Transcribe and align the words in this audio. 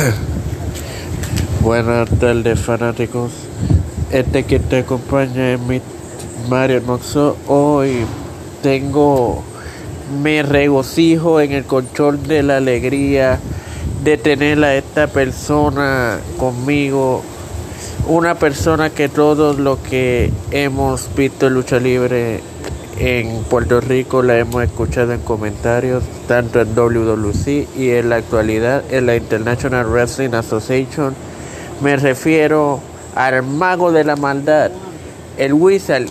Buenas 1.62 2.08
tardes 2.18 2.58
fanáticos. 2.60 3.32
Este 4.10 4.44
que 4.44 4.58
te 4.58 4.78
acompaña 4.78 5.52
es 5.54 5.60
mi 5.60 5.80
Mario 6.48 6.80
Noxo. 6.80 7.36
Hoy 7.46 8.04
tengo 8.62 9.42
me 10.22 10.42
regocijo 10.42 11.40
en 11.40 11.52
el 11.52 11.64
control 11.64 12.26
de 12.26 12.42
la 12.42 12.56
alegría 12.56 13.38
de 14.02 14.16
tener 14.16 14.62
a 14.64 14.74
esta 14.74 15.06
persona 15.06 16.18
conmigo. 16.38 17.22
Una 18.08 18.34
persona 18.34 18.90
que 18.90 19.08
todos 19.08 19.58
los 19.58 19.78
que 19.78 20.32
hemos 20.50 21.14
visto 21.14 21.48
lucha 21.48 21.78
libre 21.78 22.40
en 23.00 23.44
Puerto 23.44 23.80
Rico 23.80 24.22
la 24.22 24.38
hemos 24.38 24.62
escuchado 24.62 25.14
en 25.14 25.20
comentarios, 25.20 26.04
tanto 26.28 26.60
en 26.60 26.74
WWC 26.74 27.66
y 27.74 27.90
en 27.92 28.10
la 28.10 28.16
actualidad 28.16 28.82
en 28.90 29.06
la 29.06 29.16
International 29.16 29.86
Wrestling 29.86 30.34
Association. 30.34 31.14
Me 31.80 31.96
refiero 31.96 32.80
al 33.14 33.42
mago 33.42 33.90
de 33.90 34.04
la 34.04 34.16
maldad, 34.16 34.70
el 35.38 35.54
Wizard, 35.54 36.08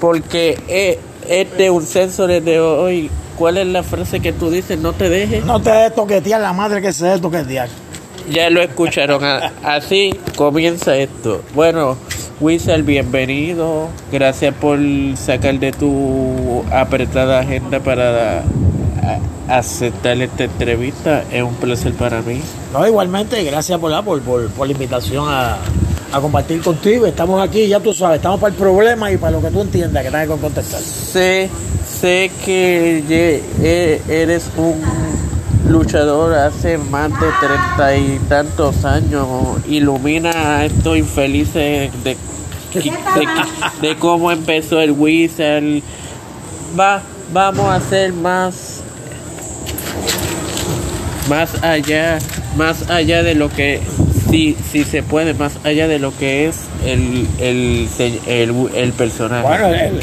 porque 0.00 0.58
eh, 0.66 0.98
este 1.28 1.70
un 1.70 1.86
censo 1.86 2.26
de 2.26 2.60
hoy. 2.60 3.10
¿Cuál 3.36 3.58
es 3.58 3.68
la 3.68 3.84
frase 3.84 4.18
que 4.18 4.32
tú 4.32 4.50
dices? 4.50 4.76
No 4.80 4.94
te 4.94 5.08
dejes. 5.08 5.44
No 5.44 5.62
te 5.62 5.70
dejes 5.70 5.94
toquetear 5.94 6.40
la 6.40 6.52
madre 6.52 6.82
que 6.82 6.92
se 6.92 7.06
dé 7.06 7.20
toquetear. 7.20 7.68
Ya 8.30 8.50
lo 8.50 8.60
escucharon. 8.62 9.22
Así 9.62 10.18
comienza 10.36 10.96
esto. 10.96 11.42
Bueno, 11.54 11.96
Wizard, 12.40 12.82
bienvenido. 12.82 13.88
Gracias 14.12 14.54
por 14.54 14.78
sacar 15.16 15.58
de 15.58 15.72
tu 15.72 16.64
apretada 16.70 17.40
agenda 17.40 17.80
para 17.80 18.44
aceptar 19.48 20.20
esta 20.20 20.44
entrevista. 20.44 21.24
Es 21.32 21.42
un 21.42 21.54
placer 21.54 21.92
para 21.94 22.20
mí. 22.22 22.40
No, 22.72 22.86
igualmente, 22.86 23.42
gracias 23.44 23.78
por 23.78 23.90
la, 23.90 24.02
por, 24.02 24.20
por, 24.20 24.66
la 24.66 24.72
invitación 24.72 25.24
a, 25.28 25.58
compartir 26.20 26.60
contigo. 26.60 27.06
Estamos 27.06 27.42
aquí, 27.42 27.66
ya 27.66 27.80
tú 27.80 27.92
sabes, 27.94 28.16
estamos 28.16 28.40
para 28.40 28.52
el 28.52 28.58
problema 28.58 29.10
y 29.10 29.16
para 29.16 29.32
lo 29.32 29.42
que 29.42 29.50
tú 29.50 29.62
entiendas 29.62 30.02
que 30.04 30.10
tengas 30.10 30.28
que 30.28 30.40
contestar. 30.40 30.80
Sé, 30.80 31.48
sé 32.00 32.30
que 32.44 33.42
e, 33.62 34.02
eres 34.08 34.50
un 34.56 35.07
luchador 35.68 36.34
hace 36.34 36.78
más 36.78 37.10
de 37.10 37.26
treinta 37.40 37.96
y 37.96 38.18
tantos 38.28 38.84
años. 38.84 39.26
Ilumina 39.68 40.30
a 40.30 40.64
estos 40.64 40.96
infelices 40.96 41.92
de, 42.04 42.16
de, 43.80 43.96
cómo 43.96 44.30
empezó 44.30 44.80
el 44.80 44.92
Wizard. 44.92 45.82
Va, 46.78 47.02
vamos 47.32 47.66
a 47.66 47.76
hacer 47.76 48.12
más 48.12 48.82
más 51.28 51.62
allá 51.62 52.18
más 52.56 52.88
allá 52.90 53.22
de 53.22 53.34
lo 53.34 53.50
que 53.50 53.80
sí 54.30 54.56
si 54.70 54.84
se 54.84 55.02
puede 55.02 55.34
más 55.34 55.58
allá 55.64 55.86
de 55.86 55.98
lo 55.98 56.16
que 56.16 56.48
es 56.48 56.56
el 56.86 57.26
el, 57.38 57.88
el, 58.74 58.92
personaje 58.92 59.46
bueno 59.46 60.00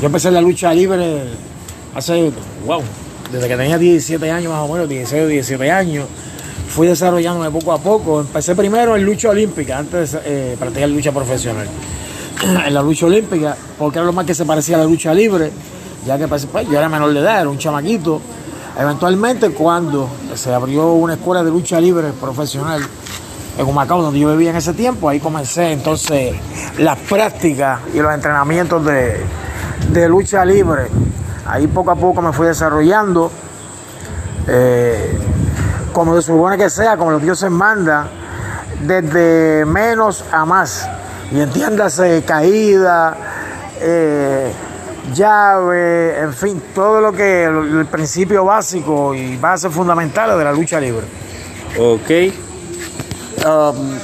yo 0.00 0.06
empecé 0.06 0.30
la 0.30 0.42
lucha 0.42 0.74
libre 0.74 1.22
hace 1.94 2.30
wow 2.66 2.82
desde 3.34 3.48
que 3.48 3.56
tenía 3.56 3.78
17 3.78 4.30
años 4.30 4.52
más 4.52 4.62
o 4.62 4.72
menos, 4.72 4.88
16 4.88 5.24
o 5.24 5.26
17 5.26 5.70
años, 5.70 6.06
fui 6.68 6.86
desarrollándome 6.86 7.50
poco 7.50 7.72
a 7.72 7.78
poco. 7.78 8.20
Empecé 8.20 8.54
primero 8.54 8.94
en 8.94 9.04
lucha 9.04 9.30
olímpica, 9.30 9.78
antes 9.78 10.12
de 10.12 10.20
eh, 10.24 10.56
practicar 10.56 10.88
lucha 10.88 11.10
profesional. 11.10 11.66
en 12.66 12.72
la 12.72 12.80
lucha 12.80 13.06
olímpica, 13.06 13.56
porque 13.76 13.98
era 13.98 14.06
lo 14.06 14.12
más 14.12 14.24
que 14.24 14.34
se 14.34 14.44
parecía 14.44 14.76
a 14.76 14.80
la 14.80 14.84
lucha 14.84 15.12
libre, 15.12 15.50
ya 16.06 16.16
que 16.16 16.28
pues, 16.28 16.46
yo 16.52 16.78
era 16.78 16.88
menor 16.88 17.12
de 17.12 17.20
edad, 17.20 17.40
era 17.40 17.50
un 17.50 17.58
chamaquito. 17.58 18.20
Eventualmente, 18.78 19.50
cuando 19.50 20.08
se 20.34 20.52
abrió 20.52 20.92
una 20.92 21.14
escuela 21.14 21.42
de 21.42 21.50
lucha 21.50 21.80
libre 21.80 22.12
profesional 22.12 22.82
en 23.58 23.66
Humacao, 23.66 24.00
donde 24.00 24.20
yo 24.20 24.30
vivía 24.30 24.50
en 24.50 24.56
ese 24.56 24.74
tiempo, 24.74 25.08
ahí 25.08 25.18
comencé 25.18 25.72
entonces 25.72 26.34
las 26.78 26.98
prácticas 26.98 27.80
y 27.92 27.98
los 27.98 28.14
entrenamientos 28.14 28.84
de 28.84 30.08
lucha 30.08 30.44
libre 30.44 30.88
Ahí 31.46 31.66
poco 31.66 31.90
a 31.90 31.96
poco 31.96 32.22
me 32.22 32.32
fui 32.32 32.46
desarrollando, 32.46 33.30
eh, 34.48 35.18
como 35.92 36.14
se 36.16 36.22
supone 36.22 36.56
que 36.56 36.70
sea, 36.70 36.96
como 36.96 37.10
los 37.10 37.22
dioses 37.22 37.50
mandan, 37.50 38.08
desde 38.80 39.64
menos 39.66 40.24
a 40.32 40.44
más. 40.44 40.88
Y 41.30 41.40
entiéndase, 41.40 42.22
caída, 42.26 43.16
eh, 43.80 44.52
llave, 45.12 46.18
en 46.20 46.32
fin, 46.32 46.62
todo 46.74 47.00
lo 47.00 47.12
que 47.12 47.44
el, 47.44 47.86
principio 47.86 48.44
básico 48.44 49.14
y 49.14 49.36
base 49.36 49.68
fundamental 49.68 50.38
de 50.38 50.44
la 50.44 50.52
lucha 50.52 50.80
libre. 50.80 51.06
Ok. 51.78 52.10
Um, 53.46 53.98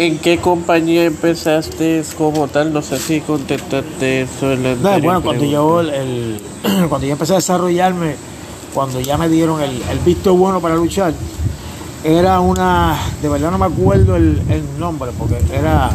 ¿En 0.00 0.18
qué 0.18 0.38
compañía 0.38 1.04
empezaste 1.04 2.02
como 2.16 2.48
tal? 2.48 2.72
No 2.72 2.80
sé 2.80 2.98
si 2.98 3.20
contestaste 3.20 4.22
eso 4.22 4.50
en 4.50 4.82
la 4.82 4.98
Bueno, 4.98 5.20
cuando 5.20 5.44
yo, 5.44 5.82
el, 5.82 6.40
cuando 6.88 7.06
yo 7.06 7.12
empecé 7.12 7.34
a 7.34 7.36
desarrollarme, 7.36 8.14
cuando 8.72 8.98
ya 9.00 9.18
me 9.18 9.28
dieron 9.28 9.60
el, 9.60 9.98
visto 10.02 10.34
bueno 10.34 10.58
para 10.58 10.74
luchar, 10.74 11.12
era 12.02 12.40
una, 12.40 12.96
de 13.20 13.28
verdad 13.28 13.50
no 13.50 13.58
me 13.58 13.66
acuerdo 13.66 14.16
el, 14.16 14.40
nombre, 14.78 15.10
porque 15.18 15.36
era, 15.52 15.90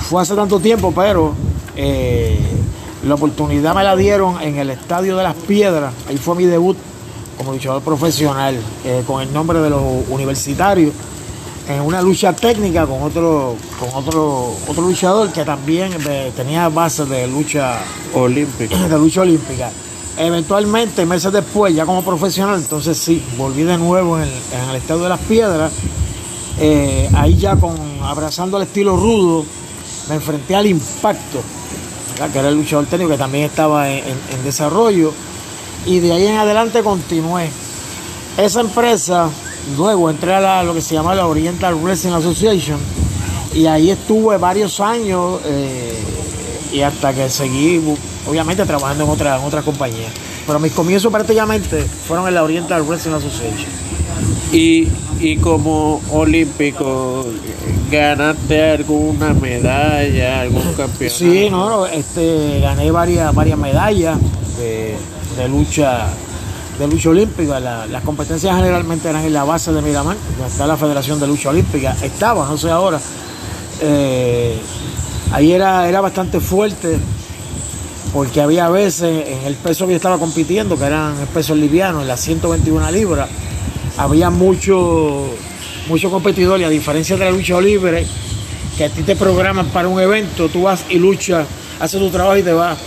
fue 0.00 0.20
hace 0.20 0.34
tanto 0.34 0.60
tiempo, 0.60 0.92
pero 0.94 1.32
eh, 1.76 2.38
la 3.06 3.14
oportunidad 3.14 3.74
me 3.74 3.84
la 3.84 3.96
dieron 3.96 4.38
en 4.42 4.56
el 4.56 4.68
Estadio 4.68 5.16
de 5.16 5.22
las 5.22 5.34
Piedras, 5.34 5.94
ahí 6.10 6.18
fue 6.18 6.34
mi 6.34 6.44
debut 6.44 6.76
como 7.38 7.52
luchador 7.52 7.80
profesional, 7.80 8.54
eh, 8.84 9.02
con 9.06 9.22
el 9.22 9.32
nombre 9.32 9.60
de 9.60 9.70
los 9.70 9.82
universitarios 10.10 10.92
en 11.68 11.80
una 11.82 12.02
lucha 12.02 12.32
técnica 12.32 12.86
con 12.86 13.02
otro 13.02 13.56
con 13.78 13.90
otro 13.94 14.54
otro 14.66 14.82
luchador 14.82 15.32
que 15.32 15.44
también 15.44 15.92
eh, 16.08 16.32
tenía 16.34 16.68
bases 16.68 17.08
de 17.08 17.26
lucha 17.26 17.78
olímpica. 18.14 18.76
de 18.88 18.98
lucha 18.98 19.22
olímpica. 19.22 19.70
Eventualmente 20.16 21.06
meses 21.06 21.32
después 21.32 21.74
ya 21.74 21.86
como 21.86 22.02
profesional 22.02 22.56
entonces 22.56 22.98
sí 22.98 23.22
volví 23.36 23.62
de 23.62 23.78
nuevo 23.78 24.18
en 24.18 24.28
el, 24.68 24.76
estado 24.76 25.04
de 25.04 25.08
las 25.08 25.20
piedras. 25.20 25.72
Eh, 26.58 27.08
ahí 27.14 27.36
ya 27.36 27.56
con 27.56 27.74
abrazando 28.02 28.56
el 28.56 28.64
estilo 28.64 28.96
rudo 28.96 29.44
me 30.08 30.16
enfrenté 30.16 30.56
al 30.56 30.66
impacto 30.66 31.40
que 32.32 32.38
era 32.38 32.50
el 32.50 32.56
luchador 32.56 32.84
técnico 32.84 33.12
que 33.12 33.16
también 33.16 33.44
estaba 33.44 33.90
en 33.90 34.44
desarrollo. 34.44 35.10
Y 35.86 36.00
de 36.00 36.12
ahí 36.12 36.26
en 36.26 36.36
adelante 36.36 36.82
continué. 36.82 37.48
Esa 38.36 38.60
empresa 38.60 39.30
Luego 39.76 40.10
entré 40.10 40.34
a 40.34 40.62
lo 40.62 40.74
que 40.74 40.80
se 40.80 40.94
llama 40.94 41.14
la 41.14 41.26
Oriental 41.26 41.74
Wrestling 41.74 42.12
Association 42.12 42.78
y 43.54 43.66
ahí 43.66 43.90
estuve 43.90 44.36
varios 44.36 44.80
años 44.80 45.40
eh, 45.44 45.94
y 46.72 46.80
hasta 46.82 47.12
que 47.12 47.28
seguí, 47.28 47.80
obviamente, 48.28 48.64
trabajando 48.64 49.04
en 49.04 49.10
otras 49.10 49.42
otra 49.42 49.62
compañías. 49.62 50.12
Pero 50.46 50.58
mis 50.58 50.72
comienzos 50.72 51.12
prácticamente 51.12 51.82
fueron 51.82 52.26
en 52.28 52.34
la 52.34 52.42
Oriental 52.42 52.82
Wrestling 52.82 53.12
Association. 53.12 53.70
Y, 54.52 54.88
y 55.20 55.36
como 55.36 56.00
olímpico, 56.10 57.24
¿ganaste 57.90 58.72
alguna 58.72 59.32
medalla, 59.34 60.40
algún 60.40 60.72
campeonato? 60.74 61.18
Sí, 61.18 61.48
no, 61.50 61.86
este, 61.86 62.60
gané 62.60 62.90
varias, 62.90 63.34
varias 63.34 63.58
medallas 63.58 64.18
de, 64.58 64.96
de 65.36 65.48
lucha 65.48 66.08
de 66.80 66.88
lucha 66.88 67.10
olímpica. 67.10 67.60
las 67.60 68.02
competencias 68.02 68.56
generalmente 68.56 69.08
eran 69.08 69.22
en 69.24 69.34
la 69.34 69.44
base 69.44 69.70
de 69.70 69.82
Miramar, 69.82 70.16
donde 70.38 70.50
está 70.50 70.66
la 70.66 70.78
Federación 70.78 71.20
de 71.20 71.26
Lucha 71.26 71.50
Olímpica. 71.50 71.94
Estaba, 72.02 72.48
no 72.48 72.56
sé 72.56 72.70
ahora. 72.70 72.98
Eh, 73.82 74.58
ahí 75.30 75.52
era, 75.52 75.86
era 75.86 76.00
bastante 76.00 76.40
fuerte 76.40 76.98
porque 78.14 78.40
había 78.40 78.68
veces 78.70 79.26
en 79.28 79.46
el 79.46 79.56
peso 79.56 79.86
que 79.86 79.94
estaba 79.94 80.18
compitiendo, 80.18 80.78
que 80.78 80.84
eran 80.84 81.20
el 81.20 81.28
peso 81.28 81.54
liviano, 81.54 82.00
en 82.00 82.08
las 82.08 82.20
121 82.20 82.90
libras, 82.90 83.28
había 83.98 84.30
muchos 84.30 85.28
mucho 85.86 86.10
competidores, 86.10 86.66
a 86.66 86.70
diferencia 86.70 87.16
de 87.16 87.26
la 87.26 87.30
lucha 87.30 87.60
libre, 87.60 88.06
que 88.76 88.84
a 88.84 88.88
ti 88.88 89.02
te 89.02 89.16
programan 89.16 89.66
para 89.66 89.86
un 89.86 90.00
evento, 90.00 90.48
tú 90.48 90.62
vas 90.62 90.84
y 90.88 90.98
luchas, 90.98 91.46
haces 91.78 92.00
tu 92.00 92.08
trabajo 92.10 92.38
y 92.38 92.42
te 92.42 92.52
vas 92.52 92.78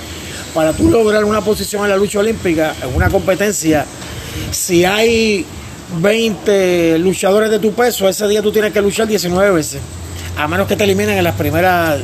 para 0.54 0.74
tú 0.74 0.90
lograr 0.90 1.24
una 1.26 1.42
posición 1.42 1.84
en 1.84 1.90
la 1.90 1.98
lucha 1.98 2.20
olímpica, 2.20 2.76
en 2.82 2.96
una 2.96 3.10
competencia, 3.10 3.86
si 4.52 4.86
hay 4.86 5.46
20 6.00 7.00
luchadores 7.00 7.50
de 7.50 7.60
tu 7.60 7.74
peso, 7.74 8.08
ese 8.08 8.28
día 8.28 8.42
tú 8.42 8.52
tienes 8.52 8.72
que 8.72 8.82
luchar 8.82 9.08
19 9.08 9.52
veces, 9.52 9.82
a 10.38 10.48
menos 10.48 10.68
que 10.68 10.76
te 10.76 10.84
eliminen 10.84 11.18
en 11.18 11.24
las 11.24 11.36
primeras 11.36 12.00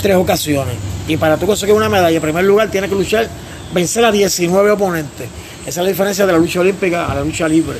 tres 0.00 0.16
ocasiones. 0.16 0.74
Y 1.08 1.16
para 1.16 1.36
tú 1.36 1.46
conseguir 1.46 1.74
una 1.74 1.88
medalla 1.88 2.16
en 2.16 2.22
primer 2.22 2.44
lugar, 2.44 2.70
tienes 2.70 2.90
que 2.90 2.96
luchar, 2.96 3.28
vencer 3.72 4.04
a 4.04 4.12
19 4.12 4.70
oponentes. 4.70 5.28
Esa 5.62 5.68
es 5.68 5.76
la 5.84 5.88
diferencia 5.88 6.26
de 6.26 6.32
la 6.32 6.38
lucha 6.38 6.60
olímpica 6.60 7.06
a 7.06 7.14
la 7.14 7.22
lucha 7.22 7.48
libre. 7.48 7.78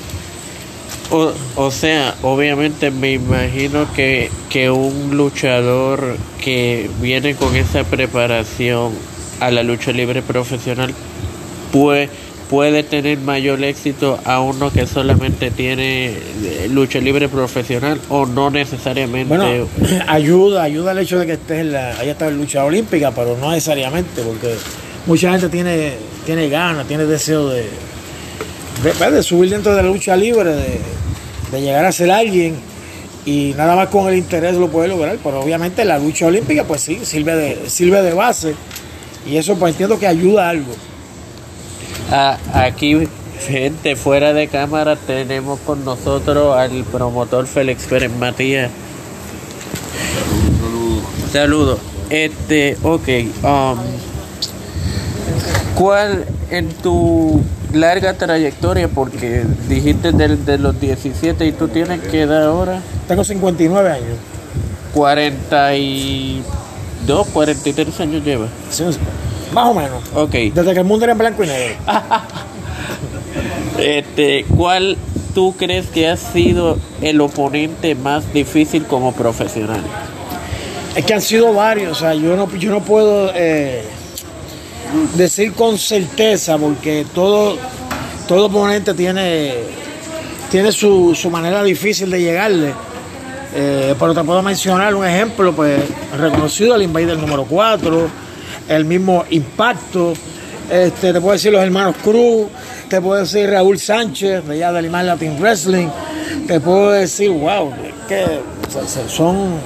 O, 1.10 1.32
o, 1.56 1.70
sea, 1.70 2.14
obviamente 2.22 2.90
me 2.90 3.12
imagino 3.12 3.92
que, 3.92 4.30
que 4.48 4.70
un 4.70 5.16
luchador 5.16 6.16
que 6.42 6.88
viene 7.00 7.34
con 7.34 7.54
esa 7.54 7.84
preparación 7.84 8.92
a 9.42 9.50
la 9.50 9.62
lucha 9.64 9.90
libre 9.92 10.22
profesional 10.22 10.94
puede, 11.72 12.08
puede 12.48 12.84
tener 12.84 13.18
mayor 13.18 13.62
éxito 13.64 14.18
a 14.24 14.40
uno 14.40 14.70
que 14.70 14.86
solamente 14.86 15.50
tiene 15.50 16.10
eh, 16.10 16.68
lucha 16.70 17.00
libre 17.00 17.28
profesional 17.28 18.00
o 18.08 18.24
no 18.24 18.50
necesariamente? 18.50 19.34
Bueno, 19.36 19.68
ayuda, 20.06 20.62
ayuda 20.62 20.92
el 20.92 20.98
hecho 20.98 21.18
de 21.18 21.26
que 21.26 21.32
estés 21.32 21.60
en 21.60 21.72
la, 21.72 21.98
haya 21.98 22.12
estado 22.12 22.30
en 22.30 22.38
lucha 22.38 22.64
olímpica, 22.64 23.10
pero 23.10 23.36
no 23.36 23.50
necesariamente, 23.50 24.22
porque 24.22 24.54
mucha 25.06 25.32
gente 25.32 25.48
tiene, 25.48 25.94
tiene 26.24 26.48
ganas, 26.48 26.86
tiene 26.86 27.04
deseo 27.04 27.48
de, 27.48 27.66
de, 28.84 29.10
de 29.10 29.22
subir 29.24 29.50
dentro 29.50 29.74
de 29.74 29.82
la 29.82 29.88
lucha 29.88 30.14
libre, 30.14 30.50
de, 30.54 30.78
de 31.50 31.60
llegar 31.60 31.84
a 31.84 31.90
ser 31.90 32.12
alguien 32.12 32.54
y 33.24 33.54
nada 33.56 33.74
más 33.74 33.88
con 33.88 34.08
el 34.08 34.18
interés 34.18 34.54
lo 34.54 34.68
puede 34.68 34.88
lograr, 34.88 35.18
pero 35.22 35.40
obviamente 35.40 35.84
la 35.84 35.98
lucha 35.98 36.26
olímpica 36.26 36.64
pues 36.64 36.80
sí, 36.80 37.00
sirve 37.02 37.34
de, 37.34 37.70
sirve 37.70 38.02
de 38.02 38.12
base 38.14 38.54
y 39.26 39.36
eso 39.36 39.56
pues 39.56 39.72
entiendo 39.72 39.98
que 39.98 40.06
ayuda 40.06 40.46
a 40.46 40.50
algo. 40.50 40.72
Ah, 42.10 42.38
aquí, 42.52 43.08
gente 43.46 43.96
fuera 43.96 44.32
de 44.32 44.48
cámara, 44.48 44.96
tenemos 44.96 45.60
con 45.60 45.84
nosotros 45.84 46.56
al 46.56 46.84
promotor 46.84 47.46
Félix 47.46 47.84
Pérez 47.84 48.10
Matías. 48.18 48.70
Saludos. 51.32 51.78
Este, 52.10 52.76
ok. 52.82 53.08
Um, 53.42 53.78
¿Cuál 55.74 56.26
en 56.50 56.68
tu 56.68 57.40
larga 57.72 58.12
trayectoria? 58.12 58.88
Porque 58.88 59.44
dijiste 59.66 60.12
de, 60.12 60.36
de 60.36 60.58
los 60.58 60.78
17 60.78 61.46
y 61.46 61.52
tú 61.52 61.68
tienes 61.68 62.00
que 62.00 62.22
edad 62.22 62.44
ahora. 62.44 62.82
Tengo 63.08 63.24
59 63.24 63.90
años. 63.90 64.18
42, 67.06 67.26
43 67.28 68.00
años 68.00 68.24
lleva. 68.24 68.46
Sí, 68.70 68.84
más 69.52 69.68
o 69.68 69.74
menos. 69.74 70.02
Ok. 70.14 70.32
Desde 70.54 70.72
que 70.72 70.80
el 70.80 70.84
mundo 70.84 71.04
era 71.04 71.12
en 71.12 71.18
blanco 71.18 71.44
y 71.44 71.46
negro. 71.46 71.74
Este, 73.78 74.44
¿cuál 74.54 74.98
tú 75.34 75.54
crees 75.56 75.86
que 75.86 76.06
ha 76.06 76.16
sido 76.16 76.78
el 77.00 77.20
oponente 77.20 77.94
más 77.94 78.32
difícil 78.32 78.84
como 78.84 79.12
profesional? 79.12 79.80
Es 80.94 81.04
que 81.04 81.14
han 81.14 81.22
sido 81.22 81.54
varios, 81.54 81.96
o 81.96 82.00
sea, 82.00 82.14
yo 82.14 82.36
no, 82.36 82.54
yo 82.56 82.70
no 82.70 82.82
puedo 82.82 83.32
eh, 83.34 83.82
decir 85.16 85.54
con 85.54 85.78
certeza 85.78 86.58
porque 86.58 87.06
todo, 87.14 87.56
todo 88.28 88.46
oponente 88.46 88.92
tiene, 88.92 89.54
tiene 90.50 90.70
su, 90.70 91.14
su 91.14 91.30
manera 91.30 91.64
difícil 91.64 92.10
de 92.10 92.20
llegarle. 92.20 92.74
Eh, 93.54 93.94
pero 93.98 94.14
te 94.14 94.24
puedo 94.24 94.42
mencionar 94.42 94.94
un 94.94 95.04
ejemplo, 95.04 95.52
pues 95.52 95.82
reconocido 96.18 96.74
el 96.74 96.82
Invader 96.82 97.18
número 97.18 97.44
4, 97.44 98.08
el 98.68 98.84
mismo 98.84 99.24
Impacto, 99.30 100.14
este, 100.70 101.12
te 101.12 101.20
puedo 101.20 101.32
decir 101.32 101.52
los 101.52 101.62
hermanos 101.62 101.96
Cruz, 102.02 102.46
te 102.88 103.00
puedo 103.00 103.20
decir 103.20 103.50
Raúl 103.50 103.78
Sánchez, 103.78 104.46
de 104.46 104.54
allá 104.54 104.72
del 104.72 104.86
Imán 104.86 105.06
Latin 105.06 105.38
Wrestling, 105.38 105.88
te 106.46 106.60
puedo 106.60 106.90
decir, 106.92 107.30
wow, 107.30 107.70
que 108.08 108.24
son, 109.08 109.56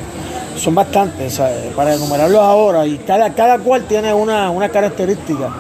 son 0.58 0.74
bastantes, 0.74 1.40
para 1.76 1.94
enumerarlos 1.94 2.40
ahora, 2.40 2.86
y 2.86 2.98
cada, 2.98 3.32
cada 3.34 3.58
cual 3.60 3.84
tiene 3.84 4.12
una, 4.12 4.50
una 4.50 4.68
característica 4.68 5.50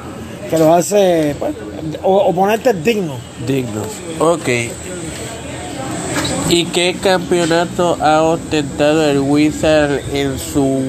que 0.50 0.58
los 0.58 0.68
hace 0.68 1.36
pues, 1.38 1.54
oponentes 2.02 2.82
dignos. 2.82 3.18
Dignos. 3.46 3.86
Ok. 4.18 4.48
¿Y 6.48 6.66
qué 6.66 6.96
campeonato 7.02 7.98
ha 8.00 8.22
ostentado 8.22 9.04
el 9.04 9.18
Wizard 9.18 9.98
en 10.14 10.38
su 10.38 10.80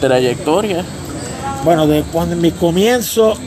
trayectoria? 0.00 0.84
Bueno, 1.64 1.86
de 1.86 2.02
cuando 2.12 2.34
en 2.34 2.40
mis 2.40 2.54
comienzos, 2.54 3.38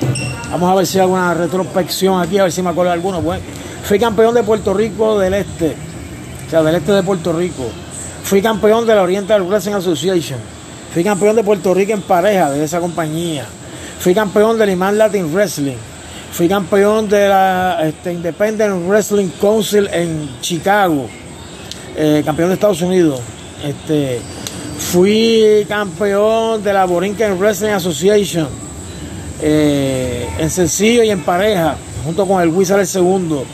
vamos 0.52 0.70
a 0.70 0.76
ver 0.76 0.86
si 0.86 0.98
hay 0.98 1.02
alguna 1.02 1.34
retrospección 1.34 2.22
aquí, 2.22 2.38
a 2.38 2.44
ver 2.44 2.52
si 2.52 2.62
me 2.62 2.70
acuerdo 2.70 2.90
de 2.90 2.94
alguno. 2.94 3.20
Pues, 3.20 3.40
fui 3.82 3.98
campeón 3.98 4.32
de 4.32 4.44
Puerto 4.44 4.72
Rico 4.72 5.18
del 5.18 5.34
Este, 5.34 5.74
o 6.46 6.50
sea, 6.50 6.62
del 6.62 6.76
Este 6.76 6.92
de 6.92 7.02
Puerto 7.02 7.32
Rico. 7.32 7.64
Fui 8.22 8.40
campeón 8.40 8.86
de 8.86 8.94
la 8.94 9.02
Oriental 9.02 9.42
Wrestling 9.42 9.74
Association. 9.74 10.38
Fui 10.94 11.02
campeón 11.02 11.34
de 11.34 11.42
Puerto 11.42 11.74
Rico 11.74 11.94
en 11.94 12.02
pareja 12.02 12.48
de 12.52 12.62
esa 12.62 12.78
compañía. 12.78 13.44
Fui 13.98 14.14
campeón 14.14 14.56
del 14.56 14.70
Imán 14.70 14.96
Latin 14.96 15.34
Wrestling. 15.34 15.76
Fui 16.32 16.48
campeón 16.48 17.08
de 17.08 17.28
la 17.28 17.80
este, 17.84 18.12
Independent 18.12 18.86
Wrestling 18.88 19.28
Council 19.40 19.88
en 19.92 20.28
Chicago. 20.40 21.06
eh, 21.96 22.22
campeón 22.24 22.48
de 22.50 22.54
Estados 22.54 22.80
Unidos. 22.82 23.20
Este, 23.64 24.20
fui 24.78 25.66
campeón 25.68 26.62
de 26.62 26.72
la 26.72 26.84
Borinquen 26.84 27.36
Wrestling 27.40 27.70
Association 27.70 28.46
eh, 29.42 30.28
en 30.38 30.48
sencillo 30.50 31.02
y 31.02 31.10
en 31.10 31.22
pareja, 31.24 31.76
junto 32.04 32.24
con 32.26 32.40
el 32.40 32.50
Wizard 32.50 32.80
el 32.80 32.86
segundo. 32.86 33.44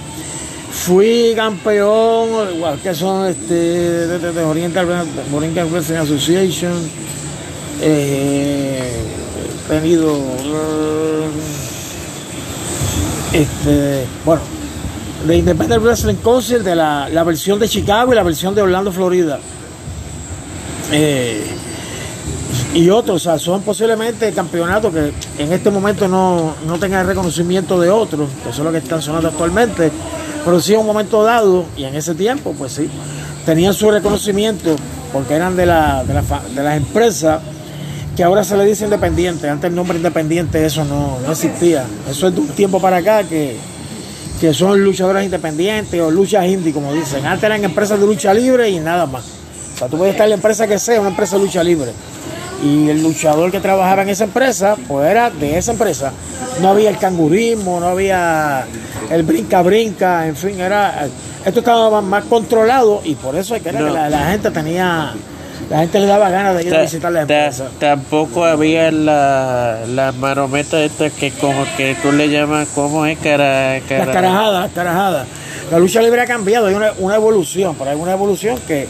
Fui 0.71 1.33
campeón, 1.35 2.55
igual 2.57 2.79
que 2.81 2.95
son 2.95 3.29
este, 3.29 3.55
de, 3.55 4.33
de- 4.33 4.43
Oriental 4.43 4.87
Borinquen 5.31 5.71
Wrestling 5.73 5.97
Association. 5.99 6.73
Eh, 7.81 8.93
he 9.67 9.73
tenido 9.73 10.19
este, 13.35 14.07
bueno, 14.25 14.43
de 15.27 15.37
Independent 15.37 15.83
Wrestling 15.83 16.15
Council, 16.17 16.63
de 16.63 16.77
la, 16.77 17.25
versión 17.25 17.59
de 17.59 17.69
Chicago 17.69 18.13
y 18.13 18.17
la 18.17 18.23
versión 18.23 18.55
de 18.55 18.63
Orlando, 18.63 18.93
Florida. 18.93 19.41
Eh, 20.93 21.45
y 22.75 22.91
otros, 22.91 23.17
o 23.17 23.19
sea, 23.19 23.39
son 23.39 23.63
posiblemente 23.63 24.33
campeonatos 24.33 24.93
que 24.93 25.13
en 25.43 25.53
este 25.53 25.71
momento 25.71 26.07
no, 26.07 26.55
no 26.67 26.79
tengan 26.79 27.07
reconocimiento 27.07 27.81
de 27.81 27.91
otros, 27.91 28.29
que 28.45 28.53
son 28.53 28.65
los 28.65 28.73
que 28.73 28.79
están 28.79 29.03
sonando 29.03 29.29
actualmente, 29.29 29.91
pero 30.45 30.61
sí 30.61 30.75
en 30.75 30.81
un 30.81 30.87
momento 30.87 31.23
dado, 31.25 31.65
y 31.77 31.85
en 31.85 31.95
ese 31.97 32.15
tiempo, 32.15 32.55
pues 32.57 32.73
sí, 32.73 32.89
tenían 33.45 33.75
su 33.75 33.91
reconocimiento 33.91 34.77
porque 35.13 35.35
eran 35.35 35.57
de, 35.57 35.67
la, 35.67 36.05
de, 36.05 36.15
la 36.15 36.23
de 36.23 36.63
las 36.63 36.77
empresas 36.77 37.41
que 38.17 38.23
ahora 38.23 38.45
se 38.45 38.57
le 38.57 38.65
dice 38.65 38.85
independiente. 38.85 39.49
Antes 39.49 39.69
el 39.71 39.75
nombre 39.75 39.97
independiente, 39.97 40.65
eso 40.65 40.85
no, 40.85 41.19
no 41.25 41.33
existía. 41.33 41.85
Eso 42.09 42.29
es 42.29 42.35
de 42.35 42.41
un 42.41 42.49
tiempo 42.49 42.81
para 42.81 42.99
acá 42.99 43.25
que, 43.25 43.57
que 44.41 44.55
son 44.55 44.83
luchadores 44.85 45.25
independientes 45.25 46.01
o 46.01 46.11
luchas 46.11 46.47
indie, 46.47 46.73
como 46.73 46.93
dicen. 46.93 47.27
Antes 47.27 47.45
eran 47.45 47.65
empresas 47.65 47.99
de 47.99 48.07
lucha 48.07 48.33
libre 48.33 48.71
y 48.71 48.79
nada 48.79 49.07
más. 49.07 49.25
O 49.75 49.79
sea, 49.79 49.89
tú 49.89 49.97
puedes 49.99 50.13
estar 50.15 50.25
en 50.27 50.31
la 50.31 50.37
empresa 50.37 50.67
que 50.69 50.79
sea, 50.79 51.01
una 51.01 51.11
empresa 51.11 51.37
de 51.37 51.43
lucha 51.45 51.63
libre. 51.65 51.91
Y 52.63 52.89
el 52.89 53.03
luchador 53.03 53.51
que 53.51 53.59
trabajaba 53.61 54.03
en 54.03 54.09
esa 54.11 54.25
empresa, 54.25 54.77
pues 54.87 55.11
era 55.11 55.29
de 55.31 55.59
esa 55.59 55.73
empresa. 55.73 56.13
No 56.63 56.69
había 56.71 56.89
el 56.91 56.99
cangurismo, 56.99 57.81
no 57.81 57.87
había 57.89 58.65
el 59.11 59.23
brinca-brinca, 59.25 60.27
en 60.29 60.37
fin, 60.37 60.61
era. 60.61 61.07
Esto 61.45 61.59
estaba 61.61 61.91
más- 62.01 62.05
más 62.05 62.25
controlado 62.25 63.03
y 63.05 63.17
por 63.17 63.35
eso 63.37 63.55
es 63.57 63.63
que, 63.63 63.69
era 63.71 63.81
No. 63.81 63.87
que 63.89 63.93
la, 63.93 64.09
la 64.09 64.27
gente 64.31 64.51
tenía. 64.53 65.13
La 65.71 65.79
gente 65.79 65.99
le 66.01 66.07
daba 66.07 66.29
ganas 66.31 66.57
de 66.57 66.63
ir 66.65 66.73
a 66.75 66.77
Ta- 66.77 66.83
visitar 66.83 67.13
la 67.13 67.21
empresa. 67.23 67.69
tampoco 67.79 68.45
había 68.45 68.91
la, 68.93 69.81
la 69.89 70.13
marometa 70.13 70.83
esta 70.83 71.09
que 71.11 71.31
como 71.33 71.65
que 71.77 71.97
tú 72.03 72.13
le 72.13 72.29
llamas, 72.29 72.69
¿cómo 72.75 73.07
es? 73.07 73.19
Cara, 73.19 73.81
cara- 73.89 74.05
Las 74.05 74.15
carajadas, 74.15 74.63
las 74.65 74.73
carajadas. 74.73 75.27
La 75.71 75.79
lucha 75.79 76.03
libre 76.03 76.21
ha 76.21 76.27
cambiado, 76.27 76.67
hay 76.67 76.75
una, 76.75 76.93
una 76.99 77.15
evolución, 77.17 77.75
pero 77.79 77.91
hay 77.91 77.97
una 77.97 78.13
evolución 78.13 78.59
que 78.67 78.87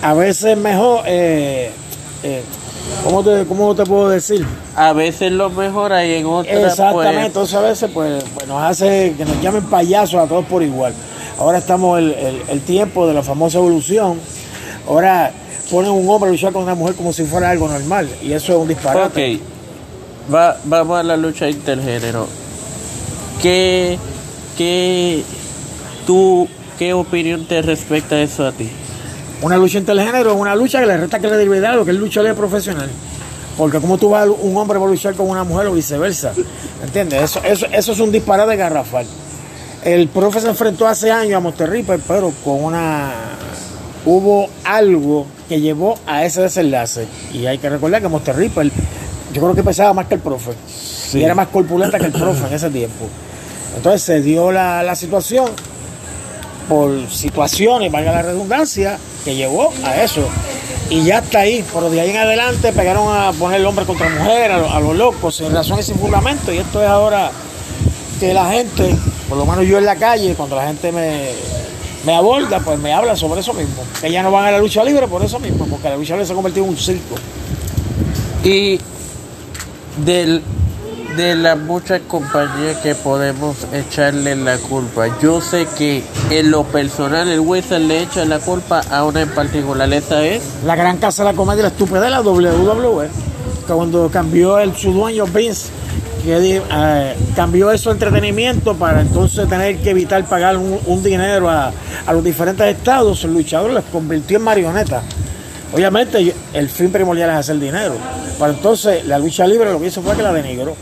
a 0.00 0.14
veces 0.14 0.56
mejor, 0.56 1.02
eh, 1.06 1.70
eh, 2.22 2.42
¿cómo, 3.04 3.22
te, 3.22 3.44
¿cómo 3.44 3.74
te 3.74 3.84
puedo 3.84 4.08
decir? 4.08 4.46
A 4.76 4.92
veces 4.94 5.30
lo 5.32 5.50
mejora 5.50 6.06
y 6.06 6.14
en 6.14 6.26
otras 6.26 6.56
Exactamente, 6.56 7.12
pues, 7.14 7.26
entonces 7.26 7.54
a 7.56 7.60
veces 7.60 7.90
pues, 7.92 8.24
pues 8.34 8.46
nos 8.48 8.62
hace 8.62 9.14
que 9.18 9.24
nos 9.26 9.40
llamen 9.42 9.64
payasos 9.64 10.20
a 10.24 10.26
todos 10.26 10.46
por 10.46 10.62
igual. 10.62 10.94
Ahora 11.38 11.58
estamos 11.58 11.98
el, 11.98 12.12
el, 12.14 12.42
el 12.48 12.60
tiempo 12.62 13.06
de 13.06 13.12
la 13.14 13.22
famosa 13.22 13.58
evolución. 13.58 14.18
Ahora 14.88 15.30
ponen 15.70 15.90
un 15.90 16.08
hombre 16.08 16.30
a 16.30 16.32
luchar 16.32 16.52
con 16.52 16.62
una 16.62 16.74
mujer 16.74 16.94
como 16.94 17.12
si 17.12 17.24
fuera 17.24 17.50
algo 17.50 17.68
normal 17.68 18.08
y 18.22 18.32
eso 18.32 18.52
es 18.52 18.58
un 18.58 18.68
disparate. 18.68 19.36
Ok, 19.36 19.40
Va, 20.32 20.58
vamos 20.64 20.98
a 20.98 21.02
la 21.02 21.16
lucha 21.16 21.48
intergénero. 21.48 22.26
¿Qué, 23.40 23.98
qué, 24.58 25.22
tú, 26.06 26.46
qué 26.78 26.92
opinión 26.92 27.46
te 27.46 27.62
respecta 27.62 28.16
a 28.16 28.20
eso 28.20 28.46
a 28.46 28.52
ti? 28.52 28.68
Una 29.40 29.56
lucha 29.56 29.78
intergénero 29.78 30.32
es 30.32 30.36
una 30.36 30.54
lucha 30.54 30.80
que 30.80 30.86
le 30.86 30.98
resta 30.98 31.18
credibilidad 31.18 31.72
a 31.72 31.76
lo 31.76 31.84
que 31.84 31.92
es 31.92 31.96
lucha 31.96 32.20
libre 32.20 32.34
profesional. 32.34 32.90
Porque 33.56 33.80
como 33.80 33.96
tú 33.96 34.10
vas, 34.10 34.28
un 34.28 34.56
hombre 34.56 34.78
va 34.78 34.86
a 34.86 34.90
luchar 34.90 35.14
con 35.14 35.28
una 35.30 35.44
mujer 35.44 35.68
o 35.68 35.72
viceversa. 35.72 36.32
¿Entiendes? 36.82 37.22
Eso, 37.22 37.40
eso, 37.42 37.66
eso 37.72 37.92
es 37.92 38.00
un 38.00 38.12
disparate 38.12 38.54
garrafal. 38.56 39.06
El 39.82 40.08
profe 40.08 40.40
se 40.40 40.48
enfrentó 40.48 40.86
hace 40.86 41.10
años 41.10 41.38
a 41.38 41.40
Monster 41.40 41.70
Reaper, 41.70 42.00
pero 42.06 42.32
con 42.44 42.64
una... 42.64 43.12
Hubo 44.10 44.48
algo 44.64 45.26
que 45.50 45.60
llevó 45.60 45.98
a 46.06 46.24
ese 46.24 46.40
desenlace. 46.40 47.06
Y 47.34 47.44
hay 47.44 47.58
que 47.58 47.68
recordar 47.68 48.00
que 48.00 48.08
Monster 48.08 48.34
Reaper, 48.36 48.70
yo 49.34 49.42
creo 49.42 49.54
que 49.54 49.62
pesaba 49.62 49.92
más 49.92 50.06
que 50.06 50.14
el 50.14 50.20
profe. 50.20 50.52
Y 51.18 51.22
era 51.24 51.34
más 51.34 51.48
corpulenta 51.48 51.98
que 51.98 52.06
el 52.06 52.12
profe 52.12 52.46
en 52.46 52.54
ese 52.54 52.70
tiempo. 52.70 53.04
Entonces 53.76 54.02
se 54.02 54.22
dio 54.22 54.50
la, 54.50 54.82
la 54.82 54.94
situación 54.94 55.46
por 56.68 56.90
situaciones, 57.10 57.90
valga 57.92 58.12
la 58.12 58.22
redundancia, 58.22 58.98
que 59.24 59.34
llevó 59.34 59.72
a 59.84 60.02
eso. 60.02 60.22
Y 60.90 61.02
ya 61.04 61.18
está 61.18 61.40
ahí, 61.40 61.62
pero 61.74 61.90
de 61.90 62.00
ahí 62.00 62.10
en 62.10 62.16
adelante 62.16 62.72
pegaron 62.72 63.14
a 63.14 63.32
poner 63.32 63.60
el 63.60 63.66
hombre 63.66 63.84
contra 63.84 64.08
mujer, 64.08 64.52
a, 64.52 64.58
lo- 64.58 64.70
a 64.72 64.80
los 64.80 64.96
locos, 64.96 65.36
sin 65.36 65.52
razón 65.52 65.78
y 65.80 65.82
sin 65.82 65.96
fundamento. 65.98 66.50
Y 66.52 66.58
esto 66.58 66.82
es 66.82 66.88
ahora 66.88 67.30
que 68.20 68.32
la 68.32 68.50
gente, 68.50 68.94
por 69.28 69.36
lo 69.36 69.44
menos 69.44 69.66
yo 69.66 69.76
en 69.78 69.84
la 69.84 69.96
calle, 69.96 70.34
cuando 70.34 70.56
la 70.56 70.66
gente 70.66 70.90
me, 70.92 71.30
me 72.04 72.14
aborda, 72.14 72.60
pues 72.60 72.78
me 72.78 72.92
habla 72.92 73.16
sobre 73.16 73.40
eso 73.40 73.52
mismo. 73.54 73.82
Que 74.00 74.10
ya 74.10 74.22
no 74.22 74.30
van 74.30 74.46
a 74.46 74.50
la 74.52 74.58
lucha 74.58 74.84
libre 74.84 75.06
por 75.08 75.24
eso 75.24 75.38
mismo, 75.38 75.66
porque 75.66 75.88
la 75.88 75.96
lucha 75.96 76.14
libre 76.14 76.26
se 76.26 76.32
ha 76.32 76.36
convertido 76.36 76.64
en 76.64 76.70
un 76.70 76.76
circo. 76.76 77.16
Y 78.44 78.78
del, 80.04 80.42
de 81.16 81.34
las 81.34 81.58
muchas 81.58 82.00
compañías 82.02 82.76
que 82.78 82.94
podemos 82.94 83.56
echarle 83.72 84.36
la 84.36 84.58
culpa, 84.58 85.18
yo 85.20 85.40
sé 85.40 85.66
que 85.76 86.04
en 86.30 86.50
lo 86.50 86.64
personal 86.64 87.28
el 87.28 87.40
Wizard 87.40 87.80
le 87.80 88.02
echa 88.02 88.24
la 88.24 88.38
culpa 88.38 88.82
a 88.90 89.04
una 89.04 89.22
en 89.22 89.30
particular, 89.30 89.92
esa 89.92 90.24
es 90.24 90.42
La 90.64 90.76
gran 90.76 90.98
casa 90.98 91.24
de 91.24 91.32
la 91.32 91.36
comedia 91.36 91.62
la 91.62 91.68
estupidez 91.68 92.02
de 92.02 92.10
la 92.10 92.20
WWE, 92.20 93.08
que 93.66 93.72
cuando 93.72 94.08
cambió 94.08 94.58
el, 94.60 94.76
su 94.76 94.92
dueño 94.92 95.26
Vince, 95.26 95.70
que 96.28 96.62
eh, 96.70 97.16
cambió 97.34 97.70
eso 97.70 97.90
entretenimiento 97.90 98.74
para 98.74 99.00
entonces 99.00 99.48
tener 99.48 99.78
que 99.78 99.90
evitar 99.90 100.24
pagar 100.24 100.56
un, 100.56 101.02
dinero 101.02 101.48
a, 101.48 101.72
a 102.06 102.12
los 102.12 102.22
diferentes 102.22 102.66
estados, 102.66 103.24
el 103.24 103.32
luchador 103.34 103.72
les 103.72 103.84
convirtió 103.84 104.36
en 104.36 104.44
marionetas. 104.44 105.02
Obviamente 105.72 106.34
el 106.52 106.68
fin 106.68 106.90
primordial 106.90 107.30
es 107.30 107.36
hacer 107.36 107.58
dinero, 107.58 107.94
pero 108.38 108.52
entonces 108.52 109.06
la 109.06 109.18
lucha 109.18 109.46
libre 109.46 109.72
lo 109.72 109.80
que 109.80 109.86
hizo 109.86 110.02
fue 110.02 110.16
que 110.16 110.22
la 110.22 110.32
denigró. 110.32 110.74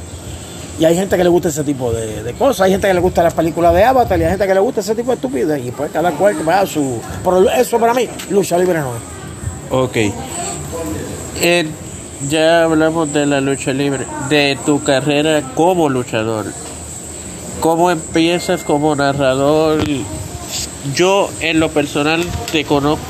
Y 0.78 0.84
hay 0.84 0.94
gente 0.94 1.16
que 1.16 1.24
le 1.24 1.30
gusta 1.30 1.48
ese 1.48 1.64
tipo 1.64 1.90
de, 1.90 2.22
de 2.22 2.34
cosas, 2.34 2.62
hay 2.62 2.72
gente 2.72 2.86
que 2.86 2.94
le 2.94 3.00
gusta 3.00 3.22
las 3.22 3.32
películas 3.32 3.72
de 3.72 3.82
Avatar 3.82 4.18
y 4.20 4.24
hay 4.24 4.30
gente 4.30 4.46
que 4.46 4.54
le 4.54 4.60
gusta 4.60 4.80
ese 4.80 4.94
tipo 4.94 5.10
de 5.10 5.14
estupidez. 5.14 5.64
Y 5.64 5.70
pues 5.70 5.90
cada 5.90 6.10
cual 6.12 6.36
que 6.36 6.42
va 6.42 6.66
su... 6.66 7.00
Pero 7.24 7.48
eso 7.50 7.78
para 7.78 7.94
mí, 7.94 8.06
lucha 8.28 8.58
libre 8.58 8.78
no 8.80 8.94
es. 8.94 9.02
Ok. 9.70 9.96
Eh, 11.40 11.66
ya 12.28 12.64
hablamos 12.64 13.12
de 13.12 13.26
la 13.26 13.40
lucha 13.40 13.72
libre, 13.72 14.06
de 14.28 14.58
tu 14.64 14.82
carrera 14.82 15.42
como 15.54 15.88
luchador. 15.88 16.46
¿Cómo 17.60 17.90
empiezas 17.90 18.64
como 18.64 18.94
narrador? 18.94 19.82
Yo 20.94 21.30
en 21.40 21.60
lo 21.60 21.70
personal 21.70 22.22
te 22.52 22.64
conozco, 22.64 23.04